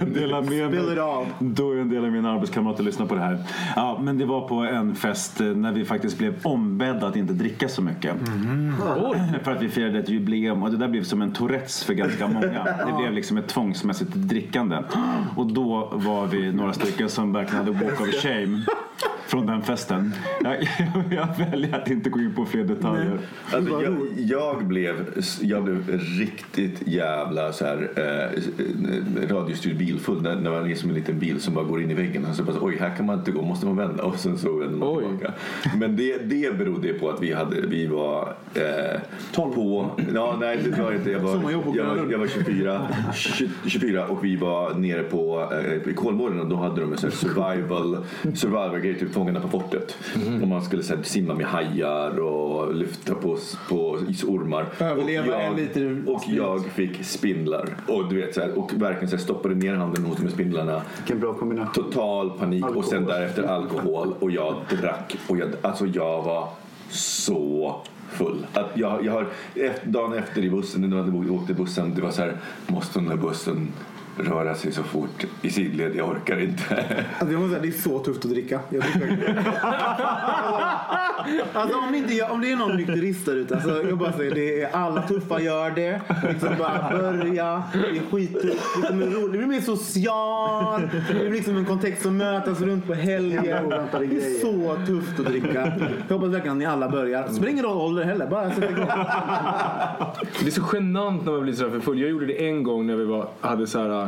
dela 0.14 0.40
med 0.40 0.50
mig. 0.50 0.68
Spill 0.68 0.92
it 0.92 0.98
all. 0.98 1.26
Då 1.38 1.72
är 1.72 1.76
en 1.76 1.90
del 1.90 2.04
av 2.04 2.10
mina 2.10 2.32
arbetskamrater 2.32 2.82
lyssnar 2.82 3.06
på 3.06 3.14
det 3.14 3.20
här. 3.20 3.38
Ja, 3.76 3.98
men 4.02 4.18
det 4.18 4.24
var 4.24 4.48
på 4.48 4.54
en 4.54 4.94
fest 4.94 5.40
eh, 5.40 5.46
när 5.46 5.72
vi 5.72 5.84
faktiskt 5.84 6.18
blev 6.18 6.34
ombedda 6.42 7.06
att 7.06 7.16
inte 7.16 7.32
dricka 7.32 7.68
så 7.68 7.82
mycket. 7.82 8.14
För 9.42 9.52
att 9.52 9.62
vi 9.62 9.68
firade 9.68 9.98
ett 9.98 10.08
jubileum 10.08 10.62
och 10.62 10.70
det 10.70 10.76
där 10.76 10.88
blev 10.88 11.02
som 11.02 11.22
en 11.22 11.32
Tourettes 11.32 11.84
för 11.84 11.94
ganska 11.94 12.28
många. 12.28 12.64
Det 12.86 12.94
blev 12.98 13.12
liksom 13.12 13.36
ett 13.36 13.48
tvångsmässigt 13.48 14.14
drickande. 14.14 14.76
Och 15.36 15.46
då 15.46 15.88
var 15.92 16.26
vi 16.26 16.52
några 16.52 16.72
stycken 16.72 17.08
som 17.08 17.32
verkligen 17.40 17.64
hade 17.66 17.84
walk 17.84 18.00
of 18.00 18.14
shame 18.14 18.64
från 19.26 19.46
den 19.46 19.62
festen. 19.62 20.14
Jag, 20.44 20.56
jag 21.10 21.50
väljer 21.50 21.74
att 21.78 21.90
inte 21.90 22.10
gå 22.10 22.18
in 22.20 22.34
på 22.34 22.44
fler 22.46 22.64
detaljer. 22.64 23.18
Alltså, 23.52 23.82
jag, 23.82 23.96
jag, 24.16 24.64
blev, 24.64 24.94
jag 25.40 25.64
blev 25.64 25.98
riktigt 26.18 26.82
jävla 26.88 27.52
så 27.52 27.64
här, 27.64 27.88
eh, 27.96 29.28
radiostyrd 29.34 29.76
bilfull 29.76 30.22
när, 30.22 30.36
när 30.36 30.50
man 30.50 30.70
är 30.70 30.74
som 30.74 30.88
en 30.88 30.94
liten 30.94 31.18
bil 31.18 31.40
som 31.40 31.54
bara 31.54 31.64
går 31.64 31.82
in 31.82 31.90
i 31.90 31.94
väggen. 31.94 32.24
Och 32.30 32.34
så 32.36 32.42
bara, 32.42 32.56
oj, 32.60 32.76
här 32.80 32.96
kan 32.96 33.06
man 33.06 33.18
inte 33.18 33.30
gå, 33.30 33.42
måste 33.42 33.66
man 33.66 33.76
vända? 33.76 34.02
Och 34.04 34.16
sen 34.18 34.38
så 34.38 34.56
vänder 34.58 34.78
man 34.78 34.98
tillbaka. 34.98 35.32
Men 35.78 35.96
det, 35.96 36.18
det 36.18 36.58
berodde 36.58 36.92
på 36.92 37.10
att 37.10 37.22
vi, 37.22 37.32
hade, 37.32 37.60
vi 37.60 37.86
var 37.86 38.34
eh, 38.54 39.00
på... 39.34 39.90
Ja, 40.14 40.36
nej, 40.40 40.58
det 40.64 40.82
var 40.82 40.92
inte. 40.92 41.10
Jag 41.10 41.20
var, 41.20 41.50
jag, 41.50 41.84
var- 41.84 42.12
jag 42.12 42.18
var 42.18 42.26
24, 42.26 42.88
20 43.14 43.50
24 43.66 44.06
och 44.06 44.24
vi 44.24 44.36
var 44.36 44.74
nere 44.74 45.02
på 45.02 45.48
eh, 45.52 45.90
i 45.90 45.94
Kolmården 45.94 46.40
och 46.40 46.46
då 46.46 46.56
hade 46.56 46.80
de 46.80 46.92
en 46.92 46.98
sån 46.98 47.10
här 47.10 47.16
survival, 47.34 48.04
survival 48.34 48.80
grej, 48.80 48.98
typ 48.98 49.12
Fångarna 49.12 49.40
på 49.40 49.48
fortet. 49.48 49.96
Och 50.42 50.48
man 50.48 50.62
skulle 50.62 50.82
så 50.82 50.96
här, 50.96 51.02
simma 51.02 51.34
med 51.34 51.46
hajar 51.46 52.20
och 52.20 52.74
lyfta 52.74 53.14
på, 53.14 53.38
på 53.68 53.98
isormar. 54.08 54.66
Överleva 54.78 55.26
och 55.26 55.32
jag, 55.32 55.44
en 55.44 55.56
liter 55.56 56.02
Och 56.06 56.22
jag 56.26 56.64
fick 56.64 57.04
spindlar. 57.04 57.68
Och 57.86 58.08
du 58.08 58.16
vet 58.16 58.34
så 58.34 58.40
här, 58.40 58.58
och 58.58 58.72
verkligen 58.74 59.08
så 59.08 59.16
här, 59.16 59.22
stoppade 59.22 59.54
ner 59.54 59.74
handen 59.74 60.06
de 60.16 60.22
här 60.22 60.30
spindlarna. 60.30 60.82
Vilken 60.96 61.20
bra 61.20 61.34
kombination. 61.34 61.84
Total 61.84 62.30
panik 62.30 62.64
och 62.64 62.84
sen 62.84 62.98
Alkohol. 62.98 63.20
därefter 63.20 63.42
alkohol 63.42 64.14
och 64.20 64.30
jag 64.30 64.54
drack. 64.80 65.16
Och 65.26 65.38
jag, 65.38 65.48
alltså 65.62 65.86
jag 65.86 66.22
var 66.22 66.48
så 66.90 67.76
full. 68.10 68.46
Att 68.52 68.70
jag, 68.74 69.04
jag 69.04 69.12
har, 69.12 69.26
efter, 69.54 69.90
dagen 69.90 70.12
efter 70.12 70.42
i 70.44 70.50
bussen, 70.50 70.90
när 70.90 70.96
jag 70.96 71.32
åkte 71.32 71.54
bussen, 71.54 71.94
det 71.94 72.02
var 72.02 72.10
så 72.10 72.22
här, 72.22 72.36
måste 72.66 72.98
den 72.98 73.08
här 73.08 73.16
bussen 73.16 73.68
röra 74.16 74.54
sig 74.54 74.72
så 74.72 74.82
fort 74.82 75.24
i 75.42 75.50
sidled, 75.50 75.96
jag 75.96 76.08
orkar 76.08 76.40
inte. 76.40 76.62
Alltså 77.18 77.32
jag 77.32 77.40
måste 77.40 77.50
säga, 77.50 77.62
det 77.62 77.68
är 77.68 77.82
så 77.82 77.98
tufft 77.98 78.24
att 78.24 78.30
dricka. 78.30 78.60
Jag 78.70 78.82
dricker. 78.82 79.34
alltså 81.54 81.78
om, 81.78 81.94
inte, 81.94 82.22
om 82.22 82.40
det 82.40 82.52
är 82.52 82.56
någon 82.56 82.76
nykterist 82.76 83.26
där 83.26 83.36
ute, 83.36 83.54
alltså 83.54 83.82
jag 83.88 83.98
bara 83.98 84.12
säger 84.12 84.34
det 84.34 84.62
är 84.62 84.76
alla 84.76 85.02
tuffa 85.02 85.40
gör 85.40 85.70
det. 85.70 86.00
Liksom 86.28 86.48
bara 86.58 86.90
börja, 86.98 87.62
det 87.72 87.78
är 87.98 88.02
skittufft. 88.10 88.64
Ro- 88.90 89.28
det 89.28 89.38
blir 89.38 89.46
mer 89.46 89.60
social. 89.60 90.80
Det 91.08 91.14
blir 91.14 91.30
liksom 91.30 91.56
en 91.56 91.64
kontext 91.64 92.02
som 92.02 92.16
mötas 92.16 92.60
runt 92.60 92.86
på 92.86 92.94
helgen. 92.94 93.44
Det 93.44 94.04
är 94.04 94.40
så 94.40 94.76
tufft 94.86 95.20
att 95.20 95.26
dricka. 95.26 95.72
Jag 96.08 96.14
hoppas 96.16 96.30
verkligen 96.34 96.52
att 96.52 96.58
ni 96.58 96.66
alla 96.66 96.88
börjar. 96.88 97.22
Det 97.28 97.34
spelar 97.34 97.50
ingen 97.50 97.64
roll 97.64 97.76
ålder 97.76 98.04
heller, 98.04 98.26
bara 98.26 98.50
sätt 98.50 98.70
igång. 98.70 98.86
Det 100.40 100.46
är 100.46 100.50
så 100.50 100.62
genant 100.72 101.24
när 101.24 101.32
man 101.32 101.42
blir 101.42 101.52
sådär 101.52 101.70
för 101.70 101.80
full. 101.80 102.00
Jag 102.00 102.10
gjorde 102.10 102.26
det 102.26 102.48
en 102.48 102.62
gång 102.62 102.86
när 102.86 102.96
vi 102.96 103.04
var, 103.04 103.28
hade 103.40 103.66
så 103.66 103.78
här, 103.78 103.99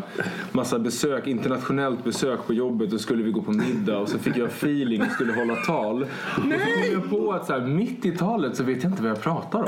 massa 0.52 0.78
besök, 0.78 1.26
internationellt 1.26 2.04
besök 2.04 2.46
på 2.46 2.54
jobbet 2.54 2.92
och 2.92 3.00
skulle 3.00 3.22
vi 3.22 3.30
gå 3.30 3.42
på 3.42 3.52
middag 3.52 3.98
och 3.98 4.08
så 4.08 4.18
fick 4.18 4.36
jag 4.36 4.46
feeling 4.48 5.02
och 5.02 5.12
skulle 5.12 5.32
hålla 5.32 5.54
tal. 5.56 6.02
Och 6.02 6.08
så 6.36 6.42
kom 6.42 6.92
jag 6.92 7.10
på 7.10 7.32
att 7.32 7.46
så 7.46 7.52
här, 7.52 7.60
mitt 7.60 8.06
i 8.06 8.16
talet 8.16 8.56
så 8.56 8.64
vet 8.64 8.82
jag 8.82 8.92
inte 8.92 9.02
vad 9.02 9.10
jag 9.10 9.22
pratar 9.22 9.58
om. 9.58 9.66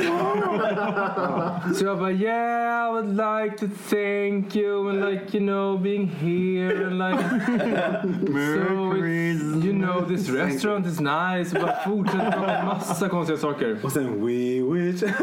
Så 1.75 1.85
jag 1.85 1.99
bara 1.99 2.13
yeah 2.13 2.89
I 2.89 2.91
would 2.91 3.17
like 3.17 3.57
to 3.59 3.67
thank 3.91 4.57
you 4.57 4.91
and 4.91 5.01
like 5.01 5.35
you 5.35 5.41
know 5.41 5.79
being 5.79 6.07
here 6.07 6.87
and 6.87 6.99
like 6.99 7.19
so 7.19 8.93
it's, 8.95 9.65
you 9.65 9.73
know 9.73 10.05
this 10.05 10.29
restaurant 10.29 10.87
is 10.87 11.01
nice 11.01 11.57
och 11.57 11.63
bara 11.63 11.75
fortsätter 11.85 12.31
prata 12.31 12.65
massa 12.65 13.09
konstiga 13.09 13.39
saker. 13.39 13.79
Och 13.83 13.93
sen 13.93 14.27
we 14.27 14.63
wish. 14.63 15.01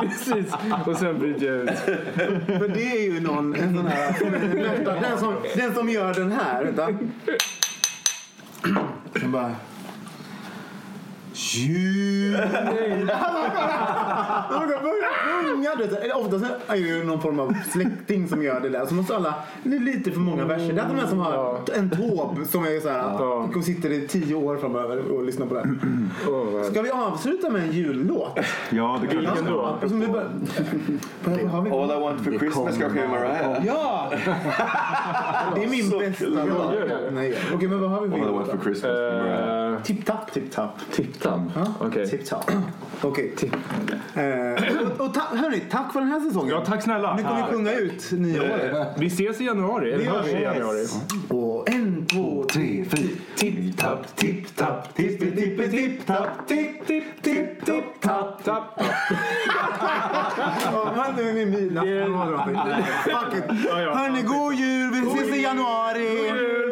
Precis. 0.00 0.54
Och 0.86 0.96
sen 0.96 1.18
bryter 1.18 1.46
jag 1.46 1.56
ut. 1.56 1.78
För 2.46 2.68
det 2.68 2.90
är 2.92 3.02
ju 3.02 3.11
någon, 3.20 3.54
en 3.54 3.76
sån 3.76 3.86
här, 3.86 5.00
den 5.00 5.18
som, 5.18 5.34
den 5.56 5.74
som 5.74 5.88
gör 5.88 6.14
den 6.14 6.32
här, 6.32 6.64
vänta. 6.64 6.88
Som 9.20 9.32
bara... 9.32 9.54
Jul. 11.34 12.32
De 14.50 14.68
ska 14.68 14.80
börja 14.82 15.08
sjunga. 15.42 15.74
du 15.74 15.86
vet. 15.86 16.04
Eller 16.04 16.18
Oftast 16.18 16.44
är 16.44 16.72
det 16.72 16.78
ju 16.78 17.04
någon 17.04 17.20
form 17.20 17.40
av 17.40 17.54
släkting 17.72 18.28
som 18.28 18.42
gör 18.42 18.60
det 18.60 18.68
där. 18.68 18.86
Så 18.86 18.94
måste 18.94 19.16
alla, 19.16 19.34
det 19.62 19.76
är 19.76 19.80
lite 19.80 20.10
för 20.10 20.20
många 20.20 20.44
verser. 20.44 20.72
Det 20.72 20.80
är 20.80 20.88
de 20.88 20.98
här 20.98 21.06
som 21.06 21.18
har 21.18 21.60
en 21.74 21.90
tåb 21.90 22.38
som 22.50 22.64
är 22.64 22.80
så 22.80 22.88
här, 22.88 23.22
och 23.56 23.64
sitter 23.64 23.92
i 23.92 24.08
tio 24.08 24.34
år 24.34 24.56
framöver 24.56 25.12
och 25.12 25.24
lyssnar 25.24 25.46
på 25.46 25.54
det. 25.54 25.68
Ska 26.70 26.82
vi 26.82 26.90
avsluta 26.90 27.50
med 27.50 27.62
en 27.62 27.72
jullåt? 27.72 28.38
Ja, 28.70 28.98
det 29.02 29.06
kan 29.06 29.18
vi 29.18 29.26
vi... 30.06 30.12
All 31.72 31.90
I 31.90 32.00
want 32.00 32.24
for 32.24 32.38
Christmas 32.38 32.78
kanske 32.78 33.00
är 33.00 33.08
Mariah. 33.08 33.66
Ja! 33.66 34.12
Det 35.54 35.64
är 35.64 35.68
min 35.68 35.90
bästa 35.98 36.44
låt. 36.44 36.74
Okej, 37.54 37.68
men 37.68 37.80
vad 37.80 37.90
har 37.90 38.00
vi 38.00 38.10
för 38.10 38.18
All 38.18 38.28
I 38.28 38.32
want 38.32 38.50
for? 38.50 38.58
Christmas 38.62 38.92
Mariah. 38.92 39.82
Tipp-tapp. 39.82 40.78
Tipp-tapp. 41.22 42.10
Tipp-tapp. 42.10 42.50
Okej. 43.02 43.34
Eh, 44.14 44.54
och, 44.82 45.06
och 45.06 45.14
ta, 45.14 45.20
hörni, 45.20 45.60
tack 45.70 45.92
för 45.92 46.00
den 46.00 46.08
här 46.08 46.20
säsongen. 46.20 46.48
Ja, 46.54 46.64
tack 46.64 46.82
snälla. 46.82 47.16
Nu 47.16 47.22
kommer 47.22 47.46
vi 47.46 47.52
sjunga 47.52 47.72
ut 47.72 48.10
nyåret. 48.12 48.88
Vi 48.98 49.06
ses 49.06 49.40
i 49.40 49.44
januari. 49.44 49.92
Eller 49.92 50.04
hörs 50.04 50.26
i 50.26 50.42
januari. 50.42 50.86
Och 51.28 51.68
en, 51.70 52.06
två, 52.06 52.44
tre, 52.50 52.84
fyra. 52.90 53.08
Tipp-tapp, 53.36 54.16
tipp-tapp, 54.16 54.94
tippi-tippi-tipp-tapp, 54.94 56.28
tipp-tipp-tipp-tipp-tapp. 56.48 58.44
Tapp. 58.44 58.80
Ja, 60.72 60.92
men 60.96 61.14
nu 61.16 61.30
är 61.30 61.34
det 61.34 61.46
midnatt. 61.60 61.84
Fuck 63.04 63.34
it. 63.38 63.44
Hörni, 63.70 64.22
god 64.22 64.54
jul. 64.54 64.90
Vi 64.92 64.98
ses 65.20 65.36
i 65.36 65.42
januari. 65.42 66.08
Bögministeriet, 66.08 66.71